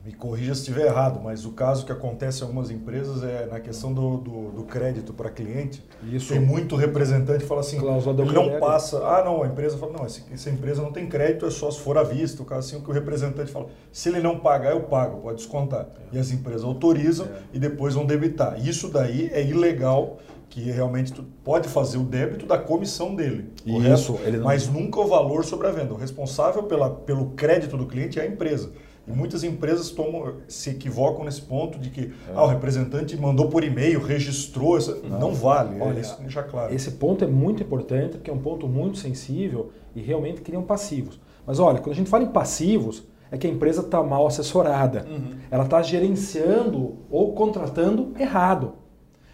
me 0.05 0.11
corrija 0.11 0.53
se 0.53 0.61
estiver 0.61 0.87
errado, 0.87 1.21
mas 1.23 1.45
o 1.45 1.51
caso 1.51 1.85
que 1.85 1.91
acontece 1.91 2.41
em 2.41 2.43
algumas 2.43 2.69
empresas 2.69 3.23
é 3.23 3.45
na 3.45 3.61
questão 3.61 3.93
do, 3.93 4.17
do, 4.17 4.51
do 4.51 4.63
crédito 4.63 5.13
para 5.13 5.29
cliente. 5.29 5.81
Isso. 6.11 6.33
Tem 6.33 6.41
muito 6.41 6.75
representante 6.75 7.39
que 7.39 7.45
fala 7.45 7.61
assim, 7.61 7.79
Cláusula 7.79 8.21
ele 8.21 8.33
não 8.33 8.59
passa. 8.59 8.97
Ah, 8.97 9.23
não, 9.23 9.43
a 9.43 9.47
empresa 9.47 9.77
fala, 9.77 9.93
não, 9.93 10.05
essa, 10.05 10.49
empresa 10.49 10.81
não 10.81 10.91
tem 10.91 11.07
crédito, 11.07 11.45
é 11.45 11.49
só 11.49 11.71
se 11.71 11.79
for 11.79 11.97
à 11.97 12.03
vista. 12.03 12.41
O 12.41 12.45
caso 12.45 12.67
assim, 12.67 12.75
o 12.75 12.83
que 12.83 12.89
o 12.89 12.93
representante 12.93 13.49
fala, 13.49 13.67
se 13.93 14.09
ele 14.09 14.19
não 14.19 14.39
pagar, 14.39 14.71
eu 14.71 14.81
pago, 14.81 15.21
pode 15.21 15.37
descontar. 15.37 15.87
E 16.11 16.19
as 16.19 16.31
empresas 16.31 16.65
autorizam 16.65 17.25
e 17.53 17.59
depois 17.59 17.93
vão 17.93 18.05
debitar. 18.05 18.59
Isso 18.59 18.89
daí 18.89 19.29
é 19.31 19.41
ilegal, 19.41 20.17
que 20.49 20.69
realmente 20.69 21.13
tu 21.13 21.23
pode 21.45 21.69
fazer 21.69 21.97
o 21.97 22.03
débito 22.03 22.45
da 22.45 22.57
comissão 22.57 23.15
dele. 23.15 23.51
correto? 23.65 23.93
Isso, 23.95 24.19
ele 24.25 24.37
não- 24.37 24.43
Mas 24.43 24.67
nunca 24.67 24.99
o 24.99 25.07
valor 25.07 25.45
sobre 25.45 25.65
a 25.67 25.71
venda. 25.71 25.93
O 25.93 25.97
responsável 25.97 26.63
pela, 26.63 26.89
pelo 26.89 27.27
crédito 27.31 27.77
do 27.77 27.87
cliente 27.87 28.19
é 28.19 28.23
a 28.23 28.27
empresa. 28.27 28.69
E 29.05 29.11
muitas 29.11 29.43
empresas 29.43 29.89
tomam, 29.91 30.35
se 30.47 30.69
equivocam 30.69 31.25
nesse 31.25 31.41
ponto 31.41 31.77
de 31.77 31.89
que 31.89 32.13
ah, 32.33 32.43
o 32.43 32.47
representante 32.47 33.17
mandou 33.17 33.49
por 33.49 33.63
e-mail, 33.63 34.01
registrou. 34.01 34.77
Essa... 34.77 34.95
Não, 34.95 35.33
vale, 35.33 35.79
Olha, 35.81 35.97
é 35.97 36.01
isso 36.01 36.17
deixa 36.21 36.41
claro. 36.41 36.73
Esse 36.73 36.91
ponto 36.91 37.23
é 37.23 37.27
muito 37.27 37.61
importante, 37.61 38.17
porque 38.17 38.31
é 38.31 38.33
um 38.33 38.39
ponto 38.39 38.67
muito 38.67 38.97
sensível 38.97 39.71
e 39.93 40.01
realmente 40.01 40.41
criam 40.41 40.63
passivos. 40.63 41.19
Mas 41.45 41.59
olha, 41.59 41.79
quando 41.79 41.91
a 41.91 41.95
gente 41.95 42.09
fala 42.09 42.23
em 42.23 42.31
passivos, 42.31 43.03
é 43.29 43.37
que 43.37 43.45
a 43.45 43.49
empresa 43.49 43.81
está 43.81 44.01
mal 44.01 44.25
assessorada. 44.25 45.05
Ela 45.51 45.63
está 45.63 45.81
gerenciando 45.81 46.99
ou 47.09 47.33
contratando 47.33 48.13
errado. 48.17 48.75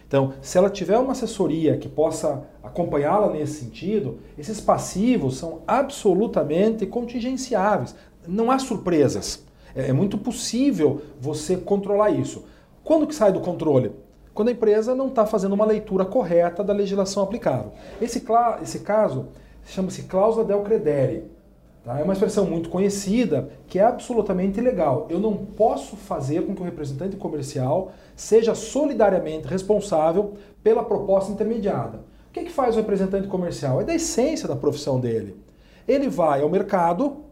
Então, 0.08 0.34
se 0.41 0.58
ela 0.58 0.71
tiver 0.71 0.97
uma 0.97 1.12
assessoria 1.12 1.77
que 1.77 1.88
possa 1.88 2.43
acompanhá-la 2.63 3.32
nesse 3.32 3.60
sentido, 3.63 4.19
esses 4.38 4.60
passivos 4.60 5.38
são 5.38 5.62
absolutamente 5.67 6.88
contingenciáveis. 6.88 7.93
Não 8.27 8.49
há 8.49 8.58
surpresas. 8.58 9.45
É, 9.80 9.89
é 9.89 9.94
muito 9.94 10.18
possível 10.18 11.02
você 11.20 11.56
controlar 11.56 12.10
isso. 12.10 12.46
Quando 12.84 13.08
que 13.08 13.15
sai 13.15 13.32
do 13.32 13.39
controle? 13.39 13.92
Quando 14.34 14.50
a 14.50 14.52
empresa 14.52 14.96
não 14.96 15.08
está 15.08 15.26
fazendo 15.26 15.54
uma 15.54 15.65
leitura 15.65 16.06
correta 16.06 16.63
da 16.63 16.74
legislação 16.74 17.24
aplicável. 17.24 17.72
Esse, 18.02 18.24
esse 18.62 18.80
caso 18.80 19.28
chama-se 19.65 20.04
cláusula 20.04 20.46
del 20.46 20.62
credere. 20.62 21.26
Tá? 21.84 22.00
É 22.00 22.04
uma 22.04 22.13
expressão 22.13 22.46
muito 22.46 22.70
conhecida 22.70 23.50
que 23.68 23.80
é 23.80 23.84
absolutamente 23.84 24.60
ilegal. 24.60 25.08
Eu 25.10 25.20
não 25.20 25.36
posso 25.36 25.96
fazer 25.96 26.46
com 26.46 26.56
que 26.56 26.62
o 26.62 26.65
representante 26.65 27.15
comercial 27.15 27.92
seja 28.15 28.56
solidariamente 28.56 29.48
responsável 29.48 30.34
pela 30.63 30.84
proposta 30.84 31.32
intermediada. 31.32 32.00
O 32.30 32.32
que, 32.32 32.44
que 32.44 32.52
faz 32.52 32.76
o 32.76 32.80
representante 32.80 33.28
comercial? 33.28 33.82
É 33.82 33.84
da 33.84 33.96
essência 33.96 34.48
da 34.48 34.56
profissão 34.56 35.00
dele. 35.00 35.36
Ele 35.88 36.08
vai 36.08 36.42
ao 36.42 36.50
mercado, 36.50 37.26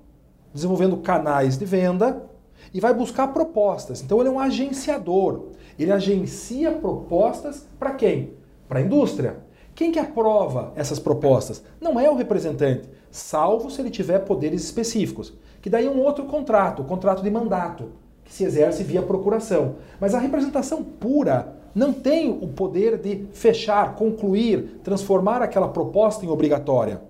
desenvolvendo 0.53 0.97
canais 0.97 1.57
de 1.57 1.65
venda 1.65 2.26
e 2.73 2.79
vai 2.79 2.93
buscar 2.93 3.27
propostas. 3.27 4.01
Então 4.01 4.19
ele 4.19 4.29
é 4.29 4.31
um 4.31 4.39
agenciador. 4.39 5.47
Ele 5.77 5.91
agencia 5.91 6.71
propostas 6.71 7.65
para 7.79 7.91
quem? 7.91 8.33
Para 8.67 8.79
a 8.79 8.81
indústria. 8.81 9.37
Quem 9.75 9.91
que 9.91 9.99
aprova 9.99 10.73
essas 10.75 10.97
propostas? 10.97 11.63
Não 11.79 11.99
é 11.99 12.09
o 12.09 12.15
representante, 12.15 12.89
salvo 13.11 13.69
se 13.69 13.79
ele 13.79 13.91
tiver 13.91 14.19
poderes 14.19 14.63
específicos. 14.63 15.33
Que 15.61 15.69
daí 15.69 15.85
é 15.85 15.89
um 15.89 16.01
outro 16.01 16.25
contrato, 16.25 16.81
o 16.81 16.85
contrato 16.85 17.21
de 17.21 17.29
mandato, 17.29 17.91
que 18.23 18.33
se 18.33 18.43
exerce 18.43 18.83
via 18.83 19.01
procuração. 19.01 19.75
Mas 19.99 20.15
a 20.15 20.19
representação 20.19 20.83
pura 20.83 21.55
não 21.75 21.93
tem 21.93 22.31
o 22.31 22.47
poder 22.47 22.97
de 22.97 23.27
fechar, 23.33 23.95
concluir, 23.95 24.79
transformar 24.83 25.43
aquela 25.43 25.67
proposta 25.67 26.25
em 26.25 26.29
obrigatória. 26.29 27.01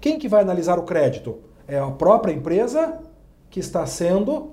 Quem 0.00 0.16
que 0.16 0.28
vai 0.28 0.42
analisar 0.42 0.78
o 0.78 0.84
crédito? 0.84 1.38
É 1.66 1.78
a 1.78 1.90
própria 1.90 2.32
empresa 2.32 3.00
que 3.50 3.58
está 3.58 3.84
sendo 3.84 4.50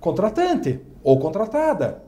contratante 0.00 0.80
ou 1.04 1.18
contratada. 1.18 2.02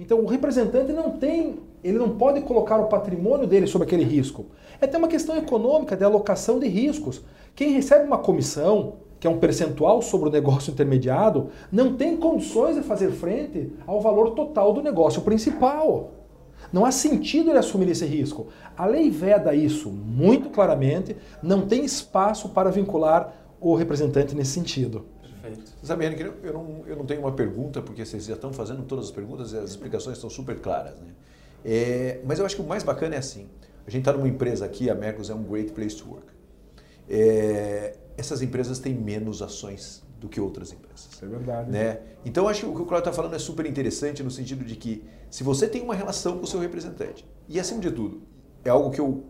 Então 0.00 0.20
o 0.20 0.26
representante 0.26 0.92
não 0.92 1.10
tem, 1.10 1.60
ele 1.84 1.98
não 1.98 2.16
pode 2.16 2.40
colocar 2.40 2.78
o 2.78 2.86
patrimônio 2.86 3.46
dele 3.46 3.66
sobre 3.66 3.86
aquele 3.86 4.04
risco. 4.04 4.46
É 4.80 4.86
até 4.86 4.96
uma 4.96 5.08
questão 5.08 5.36
econômica 5.36 5.94
de 5.94 6.02
alocação 6.02 6.58
de 6.58 6.66
riscos. 6.66 7.22
Quem 7.54 7.72
recebe 7.72 8.06
uma 8.06 8.16
comissão, 8.16 8.94
que 9.20 9.26
é 9.26 9.30
um 9.30 9.38
percentual 9.38 10.00
sobre 10.00 10.30
o 10.30 10.32
negócio 10.32 10.72
intermediado, 10.72 11.50
não 11.70 11.94
tem 11.94 12.16
condições 12.16 12.76
de 12.76 12.82
fazer 12.82 13.10
frente 13.10 13.70
ao 13.86 14.00
valor 14.00 14.30
total 14.30 14.72
do 14.72 14.82
negócio 14.82 15.20
principal. 15.20 16.12
Não 16.72 16.86
há 16.86 16.90
sentido 16.90 17.50
ele 17.50 17.58
assumir 17.58 17.90
esse 17.90 18.06
risco. 18.06 18.48
A 18.76 18.86
lei 18.86 19.10
veda 19.10 19.54
isso 19.54 19.90
muito 19.90 20.48
claramente, 20.48 21.14
não 21.42 21.66
tem 21.66 21.84
espaço 21.84 22.48
para 22.50 22.70
vincular 22.70 23.34
o 23.60 23.74
representante 23.74 24.34
nesse 24.34 24.52
sentido. 24.52 25.04
Perfeito. 25.40 25.72
Sabendo 25.82 26.16
que 26.16 26.46
eu 26.46 26.52
não, 26.52 26.84
eu 26.86 26.96
não 26.96 27.06
tenho 27.06 27.20
uma 27.20 27.32
pergunta, 27.32 27.80
porque 27.82 28.04
vocês 28.04 28.24
já 28.24 28.34
estão 28.34 28.52
fazendo 28.52 28.82
todas 28.82 29.06
as 29.06 29.10
perguntas 29.10 29.52
e 29.52 29.58
as 29.58 29.70
explicações 29.70 30.16
estão 30.16 30.30
super 30.30 30.58
claras. 30.60 30.98
Né? 31.00 31.12
É, 31.64 32.20
mas 32.24 32.38
eu 32.38 32.46
acho 32.46 32.56
que 32.56 32.62
o 32.62 32.66
mais 32.66 32.82
bacana 32.82 33.14
é 33.14 33.18
assim: 33.18 33.48
a 33.86 33.90
gente 33.90 34.02
está 34.02 34.12
numa 34.12 34.28
empresa 34.28 34.64
aqui, 34.64 34.90
a 34.90 34.94
Mercos 34.94 35.30
é 35.30 35.34
um 35.34 35.42
great 35.42 35.72
place 35.72 35.96
to 35.96 36.08
work. 36.08 36.26
É, 37.08 37.96
essas 38.16 38.42
empresas 38.42 38.78
têm 38.78 38.94
menos 38.94 39.42
ações 39.42 40.02
do 40.20 40.28
que 40.28 40.40
outras 40.40 40.72
empresas. 40.72 41.08
É 41.22 41.26
verdade. 41.26 41.70
Né? 41.70 42.00
Então, 42.24 42.46
acho 42.46 42.60
que 42.60 42.66
o 42.66 42.74
que 42.74 42.82
o 42.82 42.84
Claudio 42.84 43.08
está 43.08 43.12
falando 43.12 43.34
é 43.34 43.38
super 43.38 43.66
interessante 43.66 44.22
no 44.22 44.30
sentido 44.30 44.64
de 44.64 44.76
que 44.76 45.02
se 45.30 45.42
você 45.42 45.66
tem 45.66 45.82
uma 45.82 45.94
relação 45.94 46.36
com 46.36 46.44
o 46.44 46.46
seu 46.46 46.60
representante, 46.60 47.26
e 47.48 47.58
acima 47.58 47.80
de 47.80 47.90
tudo, 47.90 48.22
é 48.64 48.68
algo 48.68 48.90
que 48.90 49.00
eu 49.00 49.24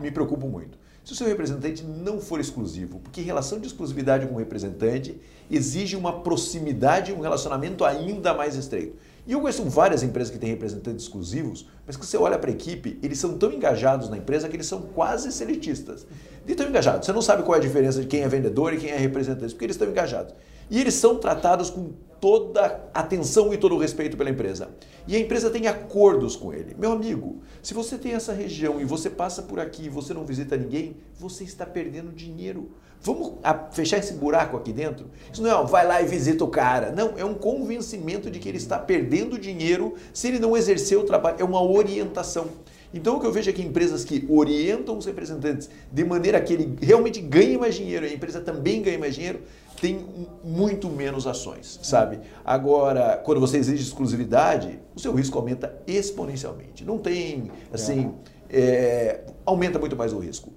me 0.00 0.10
preocupo 0.10 0.48
muito. 0.48 0.78
Se 1.04 1.12
o 1.12 1.14
seu 1.14 1.26
representante 1.26 1.84
não 1.84 2.18
for 2.18 2.40
exclusivo, 2.40 2.98
porque 2.98 3.20
relação 3.20 3.60
de 3.60 3.66
exclusividade 3.66 4.26
com 4.26 4.36
o 4.36 4.38
representante 4.38 5.20
exige 5.50 5.96
uma 5.96 6.20
proximidade 6.20 7.12
um 7.12 7.20
relacionamento 7.20 7.84
ainda 7.84 8.32
mais 8.32 8.56
estreito. 8.56 8.96
E 9.26 9.32
eu 9.32 9.40
conheço 9.40 9.62
várias 9.64 10.02
empresas 10.02 10.32
que 10.32 10.38
têm 10.38 10.48
representantes 10.48 11.04
exclusivos, 11.04 11.68
mas 11.86 11.94
que 11.94 12.06
você 12.06 12.16
olha 12.16 12.38
para 12.38 12.48
a 12.48 12.54
equipe, 12.54 12.98
eles 13.02 13.18
são 13.18 13.36
tão 13.36 13.52
engajados 13.52 14.08
na 14.08 14.16
empresa 14.16 14.48
que 14.48 14.56
eles 14.56 14.66
são 14.66 14.80
quase 14.80 15.30
seletistas. 15.30 16.06
De 16.46 16.54
tão 16.54 16.68
engajados. 16.68 17.04
Você 17.04 17.12
não 17.12 17.20
sabe 17.22 17.42
qual 17.42 17.54
é 17.54 17.58
a 17.58 17.62
diferença 17.62 18.00
de 18.00 18.06
quem 18.06 18.22
é 18.22 18.28
vendedor 18.28 18.72
e 18.72 18.78
quem 18.78 18.90
é 18.90 18.96
representante, 18.96 19.52
porque 19.52 19.66
eles 19.66 19.76
estão 19.76 19.90
engajados. 19.90 20.34
E 20.70 20.80
eles 20.80 20.94
são 20.94 21.16
tratados 21.16 21.68
com 21.68 21.92
toda 22.24 22.88
atenção 22.94 23.52
e 23.52 23.58
todo 23.58 23.74
o 23.74 23.78
respeito 23.78 24.16
pela 24.16 24.30
empresa. 24.30 24.70
E 25.06 25.14
a 25.14 25.18
empresa 25.18 25.50
tem 25.50 25.66
acordos 25.66 26.34
com 26.36 26.54
ele. 26.54 26.74
Meu 26.78 26.90
amigo, 26.90 27.42
se 27.62 27.74
você 27.74 27.98
tem 27.98 28.12
essa 28.12 28.32
região 28.32 28.80
e 28.80 28.84
você 28.86 29.10
passa 29.10 29.42
por 29.42 29.60
aqui 29.60 29.84
e 29.84 29.88
você 29.90 30.14
não 30.14 30.24
visita 30.24 30.56
ninguém, 30.56 30.96
você 31.18 31.44
está 31.44 31.66
perdendo 31.66 32.10
dinheiro. 32.10 32.70
Vamos 33.02 33.34
a- 33.42 33.68
fechar 33.72 33.98
esse 33.98 34.14
buraco 34.14 34.56
aqui 34.56 34.72
dentro? 34.72 35.10
Isso 35.30 35.42
não 35.42 35.50
é, 35.50 35.54
ó, 35.54 35.64
vai 35.64 35.86
lá 35.86 36.00
e 36.00 36.06
visita 36.06 36.42
o 36.42 36.48
cara. 36.48 36.90
Não, 36.92 37.12
é 37.18 37.24
um 37.26 37.34
convencimento 37.34 38.30
de 38.30 38.38
que 38.38 38.48
ele 38.48 38.56
está 38.56 38.78
perdendo 38.78 39.38
dinheiro 39.38 39.92
se 40.14 40.26
ele 40.28 40.38
não 40.38 40.56
exercer 40.56 40.96
o 40.96 41.04
trabalho. 41.04 41.36
É 41.38 41.44
uma 41.44 41.62
orientação. 41.62 42.46
Então 42.94 43.16
o 43.16 43.20
que 43.20 43.26
eu 43.26 43.32
vejo 43.32 43.50
é 43.50 43.52
que 43.52 43.60
empresas 43.60 44.04
que 44.04 44.24
orientam 44.30 44.96
os 44.96 45.04
representantes 45.04 45.68
de 45.92 46.04
maneira 46.04 46.40
que 46.40 46.52
ele 46.54 46.74
realmente 46.80 47.20
ganhe 47.20 47.58
mais 47.58 47.74
dinheiro 47.74 48.06
a 48.06 48.08
empresa 48.08 48.40
também 48.40 48.80
ganhe 48.80 48.96
mais 48.96 49.16
dinheiro, 49.16 49.40
tem 49.84 50.02
muito 50.42 50.88
menos 50.88 51.26
ações, 51.26 51.78
sabe? 51.82 52.20
Agora, 52.42 53.20
quando 53.22 53.38
você 53.38 53.58
exige 53.58 53.82
exclusividade, 53.82 54.80
o 54.96 54.98
seu 54.98 55.12
risco 55.12 55.38
aumenta 55.38 55.78
exponencialmente. 55.86 56.82
Não 56.86 56.96
tem, 56.96 57.50
assim, 57.70 58.14
é, 58.48 59.20
aumenta 59.44 59.78
muito 59.78 59.94
mais 59.94 60.14
o 60.14 60.18
risco. 60.18 60.54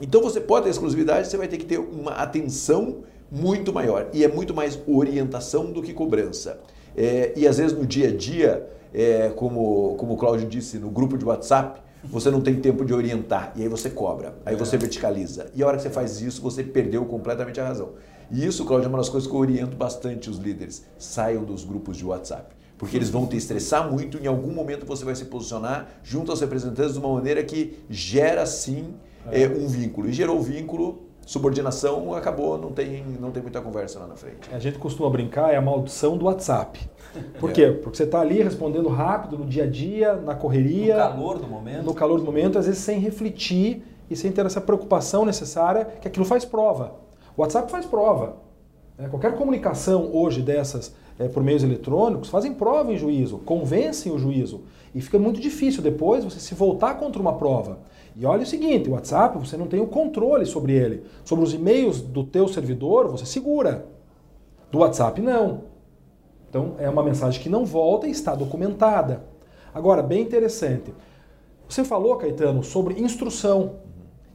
Então 0.00 0.22
você 0.22 0.40
pode 0.40 0.64
ter 0.64 0.70
exclusividade, 0.70 1.28
você 1.28 1.36
vai 1.36 1.46
ter 1.46 1.58
que 1.58 1.66
ter 1.66 1.76
uma 1.76 2.12
atenção 2.12 3.02
muito 3.30 3.70
maior 3.70 4.08
e 4.14 4.24
é 4.24 4.28
muito 4.28 4.54
mais 4.54 4.80
orientação 4.86 5.70
do 5.70 5.82
que 5.82 5.92
cobrança. 5.92 6.58
É, 6.96 7.34
e 7.36 7.46
às 7.46 7.58
vezes 7.58 7.76
no 7.76 7.84
dia 7.84 8.08
a 8.08 8.16
dia, 8.16 8.66
é, 8.94 9.28
como, 9.36 9.94
como 9.96 10.14
o 10.14 10.16
Cláudio 10.16 10.48
disse, 10.48 10.78
no 10.78 10.88
grupo 10.88 11.18
de 11.18 11.24
WhatsApp, 11.26 11.82
você 12.04 12.30
não 12.30 12.40
tem 12.40 12.60
tempo 12.60 12.84
de 12.84 12.94
orientar 12.94 13.52
e 13.56 13.62
aí 13.62 13.68
você 13.68 13.90
cobra, 13.90 14.34
aí 14.44 14.56
você 14.56 14.76
verticaliza. 14.76 15.50
E 15.54 15.62
a 15.62 15.66
hora 15.66 15.76
que 15.76 15.82
você 15.82 15.90
faz 15.90 16.20
isso, 16.20 16.40
você 16.40 16.62
perdeu 16.62 17.04
completamente 17.04 17.60
a 17.60 17.66
razão. 17.66 17.92
E 18.30 18.44
isso, 18.44 18.64
Cláudio, 18.64 18.86
é 18.86 18.88
uma 18.88 18.98
das 18.98 19.08
coisas 19.08 19.28
que 19.28 19.34
eu 19.34 19.40
oriento 19.40 19.76
bastante 19.76 20.28
os 20.30 20.38
líderes. 20.38 20.84
Saiam 20.98 21.44
dos 21.44 21.64
grupos 21.64 21.96
de 21.96 22.04
WhatsApp. 22.04 22.54
Porque 22.76 22.96
eles 22.96 23.08
vão 23.08 23.26
te 23.26 23.36
estressar 23.36 23.90
muito, 23.90 24.18
em 24.18 24.26
algum 24.26 24.52
momento 24.52 24.84
você 24.84 25.04
vai 25.04 25.14
se 25.14 25.26
posicionar 25.26 25.88
junto 26.02 26.30
aos 26.32 26.40
representantes 26.40 26.94
de 26.94 26.98
uma 26.98 27.08
maneira 27.14 27.42
que 27.44 27.78
gera 27.88 28.44
sim 28.46 28.94
é, 29.30 29.46
um 29.46 29.68
vínculo. 29.68 30.08
E 30.08 30.12
gerou 30.12 30.42
vínculo, 30.42 31.04
subordinação, 31.24 32.12
acabou, 32.14 32.58
não 32.58 32.72
tem, 32.72 33.04
não 33.20 33.30
tem 33.30 33.42
muita 33.42 33.60
conversa 33.60 34.00
lá 34.00 34.06
na 34.08 34.16
frente. 34.16 34.52
A 34.52 34.58
gente 34.58 34.78
costuma 34.78 35.08
brincar, 35.08 35.52
é 35.52 35.56
a 35.56 35.62
maldição 35.62 36.18
do 36.18 36.24
WhatsApp. 36.24 36.80
Por 37.38 37.50
É. 37.50 37.52
quê? 37.52 37.70
Porque 37.82 37.96
você 37.96 38.02
está 38.04 38.20
ali 38.20 38.42
respondendo 38.42 38.88
rápido 38.88 39.38
no 39.38 39.46
dia 39.46 39.64
a 39.64 39.66
dia, 39.68 40.14
na 40.14 40.34
No 40.34 40.40
correria, 40.40 40.96
calor 40.96 41.38
do 41.38 41.46
momento. 41.46 41.84
no 41.84 41.94
calor 41.94 42.18
do 42.18 42.24
momento, 42.24 42.58
às 42.58 42.66
vezes 42.66 42.80
sem 42.82 42.98
refletir 42.98 43.84
e 44.10 44.16
sem 44.16 44.32
ter 44.32 44.44
essa 44.44 44.60
preocupação 44.60 45.24
necessária 45.24 45.84
que 46.00 46.08
aquilo 46.08 46.24
faz 46.24 46.44
prova. 46.44 46.96
O 47.36 47.42
WhatsApp 47.42 47.70
faz 47.70 47.84
prova. 47.86 48.36
né? 48.96 49.08
Qualquer 49.08 49.36
comunicação 49.36 50.10
hoje 50.12 50.40
dessas 50.40 50.94
eh, 51.18 51.28
por 51.28 51.42
meios 51.42 51.62
eletrônicos 51.62 52.28
fazem 52.28 52.54
prova 52.54 52.92
em 52.92 52.96
juízo, 52.96 53.38
convencem 53.38 54.12
o 54.12 54.18
juízo. 54.18 54.62
E 54.94 55.00
fica 55.00 55.18
muito 55.18 55.40
difícil 55.40 55.82
depois 55.82 56.24
você 56.24 56.38
se 56.38 56.54
voltar 56.54 56.94
contra 56.94 57.20
uma 57.20 57.32
prova. 57.34 57.80
E 58.16 58.24
olha 58.24 58.44
o 58.44 58.46
seguinte, 58.46 58.88
o 58.88 58.92
WhatsApp 58.92 59.36
você 59.38 59.56
não 59.56 59.66
tem 59.66 59.80
o 59.80 59.88
controle 59.88 60.46
sobre 60.46 60.72
ele. 60.72 61.02
Sobre 61.24 61.44
os 61.44 61.52
e-mails 61.52 62.00
do 62.00 62.22
teu 62.22 62.46
servidor 62.46 63.08
você 63.08 63.26
segura. 63.26 63.86
Do 64.70 64.78
WhatsApp 64.78 65.20
não. 65.20 65.62
Então 66.48 66.76
é 66.78 66.88
uma 66.88 67.02
mensagem 67.02 67.42
que 67.42 67.48
não 67.48 67.64
volta 67.64 68.06
e 68.06 68.12
está 68.12 68.34
documentada. 68.34 69.24
Agora, 69.74 70.04
bem 70.04 70.22
interessante. 70.22 70.94
Você 71.68 71.82
falou, 71.82 72.16
Caetano, 72.16 72.62
sobre 72.62 73.00
instrução. 73.00 73.82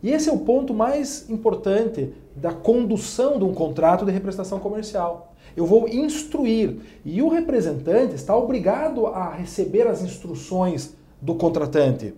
E 0.02 0.12
esse 0.12 0.30
é 0.30 0.32
o 0.32 0.40
ponto 0.40 0.74
mais 0.74 1.30
importante 1.30 2.14
da 2.36 2.54
condução 2.54 3.38
de 3.38 3.44
um 3.44 3.54
contrato 3.54 4.06
de 4.06 4.12
representação 4.12 4.60
comercial. 4.60 5.36
Eu 5.56 5.66
vou 5.66 5.88
instruir 5.88 6.78
e 7.04 7.22
o 7.22 7.28
representante 7.28 8.16
está 8.16 8.36
obrigado 8.36 9.08
a 9.08 9.34
receber 9.34 9.88
as 9.88 10.02
instruções 10.02 10.96
do 11.22 11.36
contratante, 11.36 12.14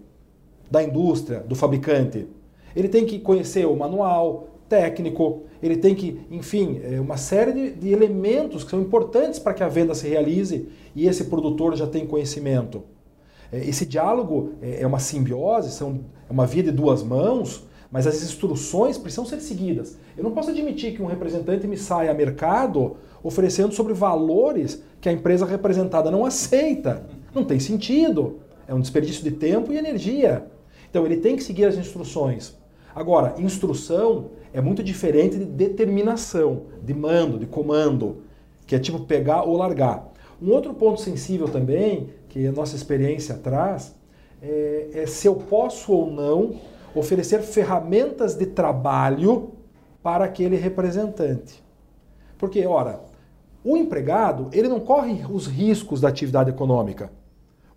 da 0.69 0.83
indústria, 0.83 1.39
do 1.39 1.55
fabricante. 1.55 2.27
Ele 2.75 2.87
tem 2.87 3.05
que 3.05 3.19
conhecer 3.19 3.65
o 3.65 3.75
manual 3.75 4.47
técnico, 4.69 5.43
ele 5.61 5.75
tem 5.75 5.93
que, 5.95 6.21
enfim, 6.29 6.79
é 6.83 6.99
uma 6.99 7.17
série 7.17 7.51
de, 7.51 7.71
de 7.71 7.89
elementos 7.89 8.63
que 8.63 8.69
são 8.69 8.79
importantes 8.79 9.39
para 9.39 9.53
que 9.53 9.63
a 9.63 9.67
venda 9.67 9.93
se 9.93 10.07
realize 10.07 10.69
e 10.95 11.07
esse 11.07 11.25
produtor 11.25 11.75
já 11.75 11.87
tem 11.87 12.05
conhecimento. 12.05 12.83
É, 13.51 13.59
esse 13.67 13.85
diálogo 13.85 14.53
é, 14.61 14.81
é 14.81 14.87
uma 14.87 14.99
simbiose, 14.99 15.83
é 15.83 16.31
uma 16.31 16.45
via 16.45 16.63
de 16.63 16.71
duas 16.71 17.03
mãos, 17.03 17.65
mas 17.91 18.07
as 18.07 18.23
instruções 18.23 18.97
precisam 18.97 19.25
ser 19.25 19.41
seguidas. 19.41 19.97
Eu 20.17 20.23
não 20.23 20.31
posso 20.31 20.49
admitir 20.49 20.93
que 20.93 21.01
um 21.01 21.07
representante 21.07 21.67
me 21.67 21.77
saia 21.77 22.11
a 22.11 22.13
mercado 22.13 22.95
oferecendo 23.21 23.73
sobre 23.73 23.93
valores 23.93 24.81
que 25.01 25.09
a 25.09 25.11
empresa 25.11 25.45
representada 25.45 26.09
não 26.09 26.25
aceita. 26.25 27.05
Não 27.35 27.43
tem 27.43 27.59
sentido. 27.59 28.39
É 28.67 28.73
um 28.73 28.79
desperdício 28.79 29.23
de 29.23 29.31
tempo 29.31 29.73
e 29.73 29.77
energia. 29.77 30.47
Então 30.89 31.05
ele 31.05 31.17
tem 31.17 31.35
que 31.35 31.43
seguir 31.43 31.65
as 31.65 31.75
instruções. 31.75 32.55
Agora, 32.95 33.35
instrução 33.37 34.31
é 34.53 34.61
muito 34.61 34.81
diferente 34.81 35.37
de 35.37 35.45
determinação, 35.45 36.63
de 36.81 36.93
mando, 36.93 37.39
de 37.39 37.45
comando, 37.45 38.23
que 38.65 38.75
é 38.75 38.79
tipo 38.79 38.99
pegar 39.01 39.43
ou 39.43 39.57
largar. 39.57 40.11
Um 40.41 40.51
outro 40.51 40.73
ponto 40.73 40.99
sensível 40.99 41.47
também, 41.47 42.09
que 42.29 42.47
a 42.47 42.51
nossa 42.51 42.75
experiência 42.75 43.35
traz, 43.35 43.95
é, 44.41 44.89
é 44.93 45.05
se 45.05 45.27
eu 45.27 45.35
posso 45.35 45.93
ou 45.93 46.11
não 46.11 46.55
oferecer 46.95 47.41
ferramentas 47.41 48.35
de 48.35 48.45
trabalho 48.45 49.51
para 50.03 50.25
aquele 50.25 50.55
representante. 50.55 51.63
Porque, 52.37 52.65
ora, 52.65 53.01
o 53.63 53.77
empregado, 53.77 54.49
ele 54.51 54.67
não 54.67 54.79
corre 54.79 55.23
os 55.29 55.45
riscos 55.47 56.01
da 56.01 56.09
atividade 56.09 56.49
econômica. 56.49 57.11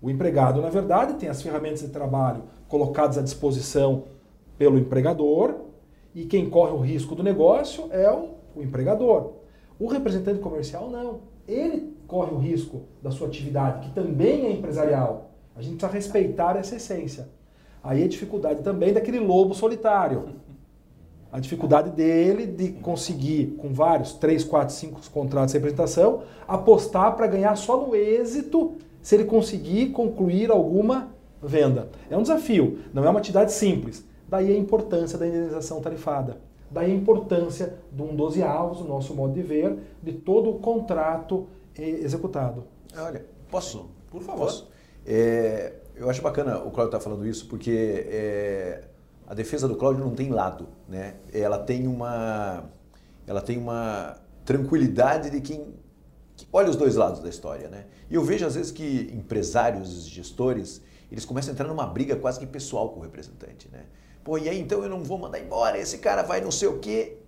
O 0.01 0.11
empregado, 0.11 0.61
na 0.61 0.71
verdade, 0.71 1.15
tem 1.15 1.29
as 1.29 1.43
ferramentas 1.43 1.81
de 1.81 1.89
trabalho 1.89 2.45
colocadas 2.69 3.19
à 3.19 3.23
disposição 3.23 4.05
pelo 4.59 4.79
empregador 4.79 5.55
e 6.15 6.25
quem 6.25 6.49
corre 6.49 6.73
o 6.73 6.79
risco 6.79 7.15
do 7.15 7.23
negócio 7.23 7.89
é 7.91 8.11
o, 8.11 8.31
o 8.55 8.63
empregador. 8.63 9.33
O 9.79 9.87
representante 9.87 10.41
comercial, 10.41 10.89
não. 10.89 11.21
Ele 11.47 11.95
corre 12.07 12.33
o 12.33 12.39
risco 12.39 12.83
da 13.03 13.11
sua 13.11 13.27
atividade, 13.27 13.87
que 13.87 13.95
também 13.95 14.47
é 14.47 14.53
empresarial. 14.53 15.33
A 15.57 15.61
gente 15.61 15.77
precisa 15.77 15.93
respeitar 15.93 16.57
essa 16.57 16.77
essência. 16.77 17.29
Aí 17.85 18.03
a 18.03 18.09
dificuldade 18.09 18.63
também 18.63 18.95
daquele 18.95 19.21
lobo 19.21 19.55
solitário. 19.55 20.31
A 21.31 21.39
dificuldade 21.39 21.91
dele 21.91 22.47
de 22.47 22.73
conseguir, 22.73 23.57
com 23.59 23.75
vários, 23.75 24.15
três, 24.15 24.43
quatro, 24.43 24.75
cinco 24.75 25.01
contratos 25.13 25.53
de 25.53 25.59
representação, 25.59 26.23
apostar 26.49 27.15
para 27.15 27.27
ganhar 27.27 27.55
só 27.57 27.77
no 27.77 27.95
êxito 27.95 28.77
se 29.03 29.15
ele 29.15 29.25
conseguir 29.25 29.91
concluir 29.91 30.51
alguma 30.51 31.11
venda. 31.43 31.91
É 32.09 32.17
um 32.17 32.23
desafio, 32.23 32.79
não 32.95 33.05
é 33.05 33.11
uma 33.11 33.19
atividade 33.19 33.53
simples. 33.53 34.03
Daí 34.27 34.51
a 34.51 34.59
importância 34.59 35.19
da 35.19 35.27
indenização 35.27 35.83
tarifada. 35.83 36.39
Daí 36.71 36.91
a 36.91 36.95
importância 36.95 37.75
de 37.93 38.01
um 38.01 38.17
12 38.17 38.43
avos, 38.43 38.81
o 38.81 38.85
nosso 38.85 39.15
modo 39.15 39.35
de 39.35 39.43
ver, 39.43 39.77
de 40.03 40.13
todo 40.13 40.49
o 40.49 40.59
contrato 40.59 41.47
eh, 41.77 42.01
executado. 42.03 42.65
Olha, 42.97 43.27
posso? 43.51 43.91
Por 44.11 44.23
favor. 44.23 44.47
Posso? 44.47 44.71
É, 45.07 45.75
eu 45.97 46.11
acho 46.11 46.21
bacana 46.23 46.59
o 46.59 46.71
Cláudio 46.71 46.87
estar 46.87 46.99
tá 46.99 47.01
falando 47.01 47.27
isso, 47.27 47.47
porque 47.47 48.07
é, 48.09 48.85
a 49.27 49.35
defesa 49.35 49.69
do 49.69 49.77
Cláudio 49.77 50.05
não 50.05 50.15
tem 50.15 50.31
lado, 50.31 50.69
né? 50.89 51.17
Ela 51.33 51.59
tem 51.59 51.87
uma, 51.87 52.65
ela 53.27 53.41
tem 53.41 53.59
uma 53.59 54.17
tranquilidade 54.45 55.31
de 55.31 55.41
quem 55.41 55.75
que 56.37 56.47
olha 56.53 56.69
os 56.69 56.77
dois 56.77 56.97
lados 56.97 57.21
da 57.21 57.29
história, 57.29 57.69
né? 57.69 57.87
E 58.11 58.15
eu 58.15 58.25
vejo 58.25 58.45
às 58.45 58.55
vezes 58.55 58.73
que 58.73 59.11
empresários, 59.15 60.05
gestores, 60.07 60.83
eles 61.11 61.25
começam 61.25 61.51
a 61.51 61.53
entrar 61.53 61.69
numa 61.69 61.87
briga 61.87 62.17
quase 62.17 62.41
que 62.41 62.47
pessoal 62.47 62.89
com 62.91 63.01
o 63.01 63.03
representante, 63.03 63.69
né? 63.71 63.85
Pô, 64.25 64.39
e 64.39 64.49
aí 64.49 64.59
então 64.59 64.83
eu 64.83 64.89
não 64.89 65.03
vou 65.03 65.19
mandar 65.19 65.39
embora, 65.39 65.79
esse 65.79 65.99
cara 65.99 66.23
vai 66.23 66.41
não 66.41 66.51
sei 66.51 66.69
o 66.69 66.79
quê. 66.79 67.19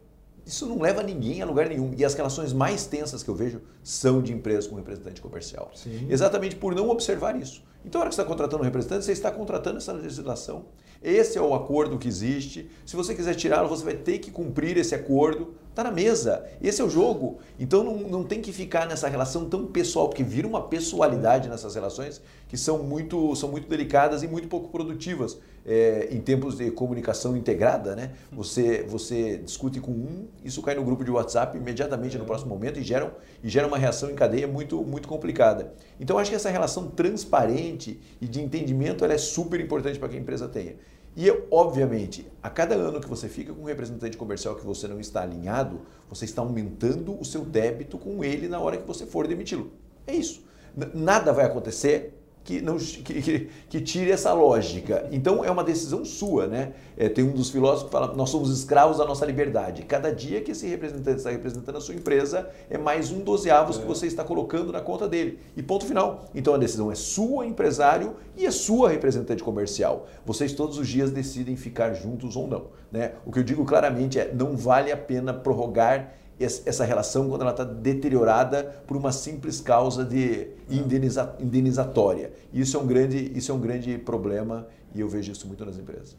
Isso 0.44 0.64
não 0.66 0.80
leva 0.80 1.02
ninguém 1.02 1.42
a 1.42 1.44
lugar 1.44 1.68
nenhum. 1.68 1.92
E 1.96 2.04
as 2.04 2.14
relações 2.14 2.52
mais 2.52 2.86
tensas 2.86 3.22
que 3.22 3.28
eu 3.28 3.34
vejo 3.34 3.60
são 3.82 4.22
de 4.22 4.32
empresas 4.32 4.66
com 4.68 4.76
representante 4.76 5.20
comercial. 5.20 5.72
Sim. 5.74 6.06
Exatamente 6.08 6.54
por 6.54 6.72
não 6.72 6.88
observar 6.88 7.36
isso. 7.36 7.64
Então, 7.86 8.00
na 8.00 8.02
hora 8.02 8.08
que 8.08 8.16
você 8.16 8.20
está 8.20 8.28
contratando 8.28 8.62
um 8.62 8.64
representante, 8.64 9.04
você 9.04 9.12
está 9.12 9.30
contratando 9.30 9.76
essa 9.76 9.92
legislação. 9.92 10.64
Esse 11.00 11.38
é 11.38 11.40
o 11.40 11.54
acordo 11.54 11.98
que 11.98 12.08
existe. 12.08 12.68
Se 12.84 12.96
você 12.96 13.14
quiser 13.14 13.34
tirá-lo, 13.36 13.68
você 13.68 13.84
vai 13.84 13.94
ter 13.94 14.18
que 14.18 14.32
cumprir 14.32 14.76
esse 14.76 14.92
acordo. 14.92 15.54
Está 15.76 15.84
na 15.84 15.90
mesa. 15.90 16.42
Esse 16.62 16.80
é 16.80 16.84
o 16.86 16.88
jogo. 16.88 17.36
Então 17.60 17.84
não, 17.84 17.98
não 17.98 18.24
tem 18.24 18.40
que 18.40 18.50
ficar 18.50 18.88
nessa 18.88 19.08
relação 19.08 19.44
tão 19.44 19.66
pessoal, 19.66 20.08
porque 20.08 20.24
vira 20.24 20.48
uma 20.48 20.62
pessoalidade 20.62 21.50
nessas 21.50 21.74
relações 21.74 22.22
que 22.48 22.56
são 22.56 22.82
muito, 22.82 23.36
são 23.36 23.50
muito 23.50 23.68
delicadas 23.68 24.22
e 24.22 24.26
muito 24.26 24.48
pouco 24.48 24.70
produtivas 24.70 25.38
é, 25.66 26.08
em 26.10 26.18
tempos 26.18 26.56
de 26.56 26.70
comunicação 26.70 27.36
integrada. 27.36 27.94
Né? 27.94 28.12
Você, 28.32 28.86
você 28.88 29.36
discute 29.36 29.78
com 29.78 29.90
um, 29.90 30.26
isso 30.42 30.62
cai 30.62 30.74
no 30.76 30.82
grupo 30.82 31.04
de 31.04 31.10
WhatsApp 31.10 31.58
imediatamente 31.58 32.16
no 32.16 32.24
próximo 32.24 32.48
momento 32.48 32.80
e 32.80 32.82
gera, 32.82 33.14
e 33.44 33.48
gera 33.50 33.66
uma 33.66 33.76
reação 33.76 34.10
em 34.10 34.14
cadeia 34.14 34.48
muito, 34.48 34.82
muito 34.82 35.06
complicada. 35.06 35.74
Então 36.00 36.16
acho 36.16 36.30
que 36.30 36.36
essa 36.36 36.48
relação 36.48 36.88
transparente 36.88 38.00
e 38.18 38.26
de 38.26 38.40
entendimento 38.40 39.04
ela 39.04 39.12
é 39.12 39.18
super 39.18 39.60
importante 39.60 39.98
para 39.98 40.08
que 40.08 40.16
a 40.16 40.20
empresa 40.20 40.48
tenha. 40.48 40.76
E, 41.16 41.30
obviamente, 41.50 42.30
a 42.42 42.50
cada 42.50 42.74
ano 42.74 43.00
que 43.00 43.08
você 43.08 43.26
fica 43.26 43.54
com 43.54 43.62
um 43.62 43.66
representante 43.66 44.18
comercial 44.18 44.54
que 44.54 44.66
você 44.66 44.86
não 44.86 45.00
está 45.00 45.22
alinhado, 45.22 45.80
você 46.10 46.26
está 46.26 46.42
aumentando 46.42 47.18
o 47.18 47.24
seu 47.24 47.42
débito 47.42 47.96
com 47.96 48.22
ele 48.22 48.48
na 48.48 48.60
hora 48.60 48.76
que 48.76 48.86
você 48.86 49.06
for 49.06 49.26
demiti-lo. 49.26 49.72
É 50.06 50.14
isso. 50.14 50.44
Nada 50.92 51.32
vai 51.32 51.46
acontecer 51.46 52.15
que, 52.46 52.60
não, 52.60 52.76
que, 52.76 53.02
que, 53.02 53.50
que, 53.68 53.80
tire 53.80 54.12
essa 54.12 54.32
lógica. 54.32 55.08
Então 55.10 55.44
é 55.44 55.50
uma 55.50 55.64
decisão 55.64 56.04
sua, 56.04 56.46
né? 56.46 56.72
É, 56.96 57.08
tem 57.08 57.24
um 57.24 57.32
dos 57.32 57.50
filósofos 57.50 57.86
que 57.86 57.90
fala: 57.90 58.14
nós 58.14 58.30
somos 58.30 58.56
escravos 58.56 58.98
da 58.98 59.04
nossa 59.04 59.26
liberdade. 59.26 59.82
Cada 59.82 60.14
dia 60.14 60.40
que 60.40 60.52
esse 60.52 60.64
representante 60.68 61.18
está 61.18 61.30
representando 61.30 61.76
a 61.76 61.80
sua 61.80 61.96
empresa 61.96 62.48
é 62.70 62.78
mais 62.78 63.10
um 63.10 63.18
dozeavos 63.18 63.76
é. 63.76 63.80
que 63.80 63.86
você 63.86 64.06
está 64.06 64.22
colocando 64.22 64.72
na 64.72 64.80
conta 64.80 65.08
dele. 65.08 65.40
E 65.56 65.62
ponto 65.62 65.84
final. 65.84 66.26
Então 66.32 66.54
a 66.54 66.58
decisão 66.58 66.90
é 66.90 66.94
sua, 66.94 67.44
empresário, 67.44 68.14
e 68.36 68.46
é 68.46 68.50
sua, 68.52 68.90
representante 68.90 69.42
comercial. 69.42 70.06
Vocês 70.24 70.52
todos 70.52 70.78
os 70.78 70.86
dias 70.86 71.10
decidem 71.10 71.56
ficar 71.56 71.94
juntos 71.94 72.36
ou 72.36 72.46
não. 72.46 72.66
Né? 72.92 73.12
O 73.26 73.32
que 73.32 73.40
eu 73.40 73.44
digo 73.44 73.64
claramente 73.64 74.20
é: 74.20 74.32
não 74.32 74.56
vale 74.56 74.92
a 74.92 74.96
pena 74.96 75.34
prorrogar 75.34 76.14
essa 76.38 76.84
relação 76.84 77.28
quando 77.28 77.42
ela 77.42 77.50
está 77.50 77.64
deteriorada 77.64 78.64
por 78.86 78.96
uma 78.96 79.10
simples 79.10 79.60
causa 79.60 80.04
de 80.04 80.48
indeniza, 80.68 81.34
indenizatória. 81.40 82.30
Isso 82.52 82.76
é, 82.76 82.80
um 82.80 82.86
grande, 82.86 83.32
isso 83.34 83.50
é 83.50 83.54
um 83.54 83.60
grande 83.60 83.96
problema 83.96 84.66
e 84.94 85.00
eu 85.00 85.08
vejo 85.08 85.32
isso 85.32 85.46
muito 85.46 85.64
nas 85.64 85.78
empresas. 85.78 86.16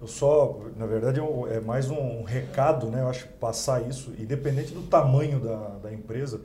Eu 0.00 0.08
só, 0.08 0.60
na 0.76 0.86
verdade, 0.86 1.20
é, 1.50 1.60
mais 1.60 1.90
um 1.90 2.22
recado, 2.22 2.88
né? 2.88 3.02
Eu 3.02 3.08
acho 3.08 3.28
passar 3.40 3.86
isso, 3.88 4.12
independente 4.18 4.72
do 4.72 4.82
tamanho 4.82 5.38
da, 5.38 5.68
da 5.82 5.92
empresa, 5.92 6.40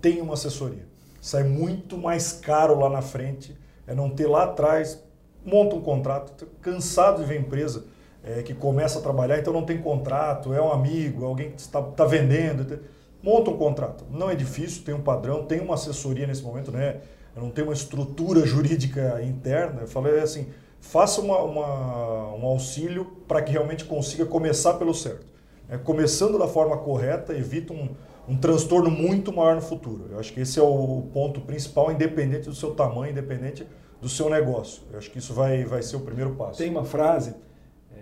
tem 0.00 0.20
uma 0.20 0.34
assessoria. 0.34 0.86
Sai 1.20 1.42
muito 1.42 1.98
mais 1.98 2.32
caro 2.32 2.78
lá 2.78 2.88
na 2.88 3.02
frente, 3.02 3.56
é 3.86 3.94
não 3.94 4.10
ter 4.10 4.26
lá 4.26 4.44
atrás, 4.44 5.02
monta 5.44 5.74
um 5.74 5.80
contrato, 5.80 6.46
cansado 6.60 7.22
de 7.22 7.28
ver 7.28 7.40
empresa 7.40 7.84
é, 8.26 8.42
que 8.42 8.52
começa 8.52 8.98
a 8.98 9.02
trabalhar, 9.02 9.38
então 9.38 9.52
não 9.52 9.62
tem 9.62 9.78
contrato, 9.78 10.52
é 10.52 10.60
um 10.60 10.72
amigo, 10.72 11.22
é 11.22 11.26
alguém 11.26 11.52
que 11.52 11.60
está 11.60 11.80
tá 11.80 12.04
vendendo. 12.04 12.80
Monta 13.22 13.50
um 13.50 13.56
contrato. 13.56 14.04
Não 14.10 14.28
é 14.28 14.34
difícil, 14.34 14.82
tem 14.84 14.94
um 14.94 15.00
padrão, 15.00 15.44
tem 15.44 15.60
uma 15.60 15.74
assessoria 15.74 16.26
nesse 16.26 16.42
momento, 16.42 16.72
né? 16.72 17.00
Eu 17.34 17.42
não 17.42 17.50
tenho 17.50 17.68
uma 17.68 17.72
estrutura 17.72 18.40
jurídica 18.44 19.22
interna. 19.22 19.82
Eu 19.82 19.88
falei 19.88 20.18
assim, 20.20 20.48
faça 20.80 21.20
uma, 21.20 21.38
uma, 21.40 22.34
um 22.34 22.44
auxílio 22.46 23.04
para 23.28 23.40
que 23.42 23.52
realmente 23.52 23.84
consiga 23.84 24.26
começar 24.26 24.74
pelo 24.74 24.92
certo. 24.92 25.26
É, 25.68 25.78
começando 25.78 26.38
da 26.38 26.48
forma 26.48 26.76
correta, 26.78 27.32
evita 27.32 27.72
um, 27.72 27.90
um 28.28 28.36
transtorno 28.36 28.90
muito 28.90 29.32
maior 29.32 29.54
no 29.54 29.62
futuro. 29.62 30.08
Eu 30.10 30.18
acho 30.18 30.32
que 30.32 30.40
esse 30.40 30.58
é 30.58 30.62
o 30.62 31.02
ponto 31.12 31.40
principal, 31.40 31.92
independente 31.92 32.48
do 32.48 32.54
seu 32.54 32.72
tamanho, 32.74 33.12
independente 33.12 33.66
do 34.00 34.08
seu 34.08 34.28
negócio. 34.28 34.82
Eu 34.90 34.98
acho 34.98 35.10
que 35.10 35.18
isso 35.18 35.32
vai, 35.32 35.64
vai 35.64 35.82
ser 35.82 35.96
o 35.96 36.00
primeiro 36.00 36.34
passo. 36.34 36.58
Tem 36.58 36.70
uma 36.70 36.84
frase 36.84 37.34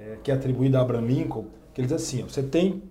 é, 0.05 0.19
que 0.23 0.31
é 0.31 0.35
atribuída 0.35 0.79
a 0.79 0.83
Abraham 0.83 1.07
Lincoln, 1.07 1.47
que 1.73 1.81
ele 1.81 1.89
diz 1.89 1.97
assim: 1.97 2.23
ó, 2.23 2.29
você 2.29 2.43
tem 2.43 2.83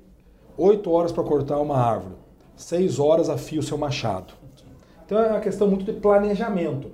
oito 0.57 0.89
horas 0.89 1.11
para 1.11 1.23
cortar 1.23 1.59
uma 1.59 1.77
árvore, 1.77 2.15
seis 2.55 2.97
horas 2.99 3.29
afia 3.29 3.59
o 3.59 3.63
seu 3.63 3.77
machado. 3.77 4.33
Então 5.05 5.19
é 5.19 5.29
uma 5.29 5.39
questão 5.39 5.67
muito 5.67 5.85
de 5.85 5.93
planejamento. 5.93 6.91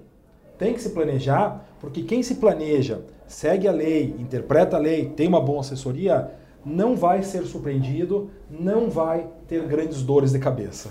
Tem 0.58 0.74
que 0.74 0.82
se 0.82 0.90
planejar, 0.90 1.66
porque 1.80 2.04
quem 2.04 2.22
se 2.22 2.36
planeja, 2.36 3.02
segue 3.28 3.68
a 3.68 3.72
lei, 3.72 4.14
interpreta 4.20 4.76
a 4.76 4.80
lei, 4.80 5.06
tem 5.10 5.28
uma 5.28 5.40
boa 5.40 5.62
assessoria, 5.62 6.32
não 6.66 6.98
vai 6.98 7.24
ser 7.24 7.46
surpreendido, 7.46 8.30
não 8.50 8.90
vai 8.90 9.26
ter 9.48 9.66
grandes 9.66 10.04
dores 10.04 10.34
de 10.34 10.40
cabeça. 10.40 10.90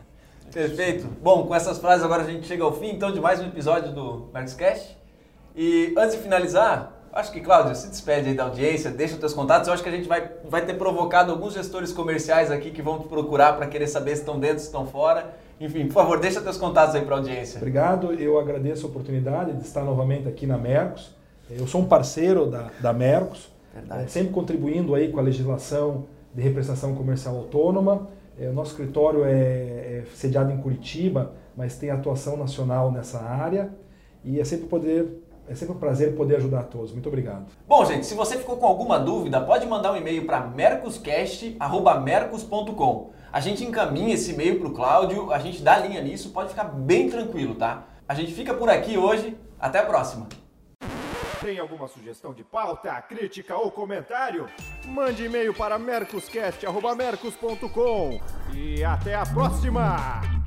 Perfeito. 0.52 1.06
Bom, 1.22 1.46
com 1.46 1.54
essas 1.54 1.78
frases 1.78 2.04
agora 2.04 2.24
a 2.24 2.30
gente 2.30 2.46
chega 2.46 2.62
ao 2.62 2.72
fim 2.72 2.90
então 2.90 3.10
de 3.10 3.20
mais 3.20 3.40
um 3.40 3.46
episódio 3.46 3.94
do 3.94 4.28
Mercoscast. 4.34 4.96
E 5.54 5.94
antes 5.96 6.16
de 6.16 6.22
finalizar, 6.22 6.95
acho 7.16 7.32
que 7.32 7.40
Cláudio, 7.40 7.74
se 7.74 7.88
despede 7.88 8.28
aí 8.28 8.34
da 8.34 8.44
audiência, 8.44 8.90
deixa 8.90 9.14
os 9.14 9.20
teus 9.20 9.32
contatos. 9.32 9.66
Eu 9.66 9.74
acho 9.74 9.82
que 9.82 9.88
a 9.88 9.92
gente 9.92 10.06
vai, 10.06 10.30
vai 10.48 10.64
ter 10.64 10.74
provocado 10.74 11.32
alguns 11.32 11.54
gestores 11.54 11.92
comerciais 11.92 12.50
aqui 12.50 12.70
que 12.70 12.82
vão 12.82 12.98
te 12.98 13.08
procurar 13.08 13.56
para 13.56 13.66
querer 13.66 13.88
saber 13.88 14.14
se 14.14 14.20
estão 14.20 14.38
dentro, 14.38 14.58
se 14.58 14.66
estão 14.66 14.86
fora. 14.86 15.34
Enfim, 15.58 15.86
por 15.86 15.94
favor, 15.94 16.20
deixa 16.20 16.40
teus 16.40 16.58
contatos 16.58 16.94
aí 16.94 17.02
para 17.02 17.14
a 17.14 17.18
audiência. 17.18 17.56
Obrigado, 17.56 18.12
eu 18.12 18.38
agradeço 18.38 18.86
a 18.86 18.90
oportunidade 18.90 19.54
de 19.54 19.62
estar 19.62 19.82
novamente 19.82 20.28
aqui 20.28 20.46
na 20.46 20.58
Mercos. 20.58 21.14
Eu 21.50 21.66
sou 21.66 21.80
um 21.80 21.86
parceiro 21.86 22.46
da, 22.46 22.70
da 22.80 22.92
Mercos, 22.92 23.48
é, 23.90 24.06
sempre 24.06 24.32
contribuindo 24.32 24.94
aí 24.94 25.10
com 25.10 25.18
a 25.18 25.22
legislação 25.22 26.04
de 26.34 26.42
represtação 26.42 26.94
comercial 26.94 27.36
autônoma. 27.36 28.08
É, 28.38 28.48
o 28.48 28.52
nosso 28.52 28.72
escritório 28.72 29.24
é, 29.24 29.30
é 29.30 30.04
sediado 30.14 30.52
em 30.52 30.58
Curitiba, 30.58 31.32
mas 31.56 31.78
tem 31.78 31.90
atuação 31.90 32.36
nacional 32.36 32.92
nessa 32.92 33.20
área 33.20 33.70
e 34.22 34.38
é 34.40 34.44
sempre 34.44 34.66
poder 34.66 35.22
é 35.48 35.54
sempre 35.54 35.74
um 35.74 35.78
prazer 35.78 36.16
poder 36.16 36.36
ajudar 36.36 36.60
a 36.60 36.64
todos. 36.64 36.92
Muito 36.92 37.08
obrigado. 37.08 37.46
Bom, 37.66 37.84
gente, 37.84 38.06
se 38.06 38.14
você 38.14 38.38
ficou 38.38 38.56
com 38.56 38.66
alguma 38.66 38.98
dúvida, 38.98 39.38
pode 39.40 39.66
mandar 39.66 39.92
um 39.92 39.96
e-mail 39.96 40.24
para 40.26 40.40
mercoscast@mercos.com. 40.40 43.10
A 43.32 43.40
gente 43.40 43.64
encaminha 43.64 44.14
esse 44.14 44.32
e-mail 44.32 44.58
para 44.58 44.68
o 44.68 44.72
Cláudio, 44.72 45.32
a 45.32 45.38
gente 45.38 45.62
dá 45.62 45.78
linha 45.78 46.00
nisso, 46.00 46.30
pode 46.30 46.48
ficar 46.50 46.64
bem 46.64 47.10
tranquilo, 47.10 47.54
tá? 47.54 47.84
A 48.08 48.14
gente 48.14 48.32
fica 48.32 48.54
por 48.54 48.70
aqui 48.70 48.96
hoje. 48.96 49.36
Até 49.58 49.78
a 49.78 49.86
próxima. 49.86 50.28
Tem 51.40 51.58
alguma 51.58 51.88
sugestão 51.88 52.34
de 52.34 52.44
pauta, 52.44 52.92
crítica 53.02 53.56
ou 53.56 53.70
comentário? 53.70 54.46
Mande 54.84 55.24
e-mail 55.24 55.54
para 55.54 55.78
mercoscast.mercos.com 55.78 58.20
e 58.54 58.84
até 58.84 59.14
a 59.14 59.24
próxima! 59.24 60.45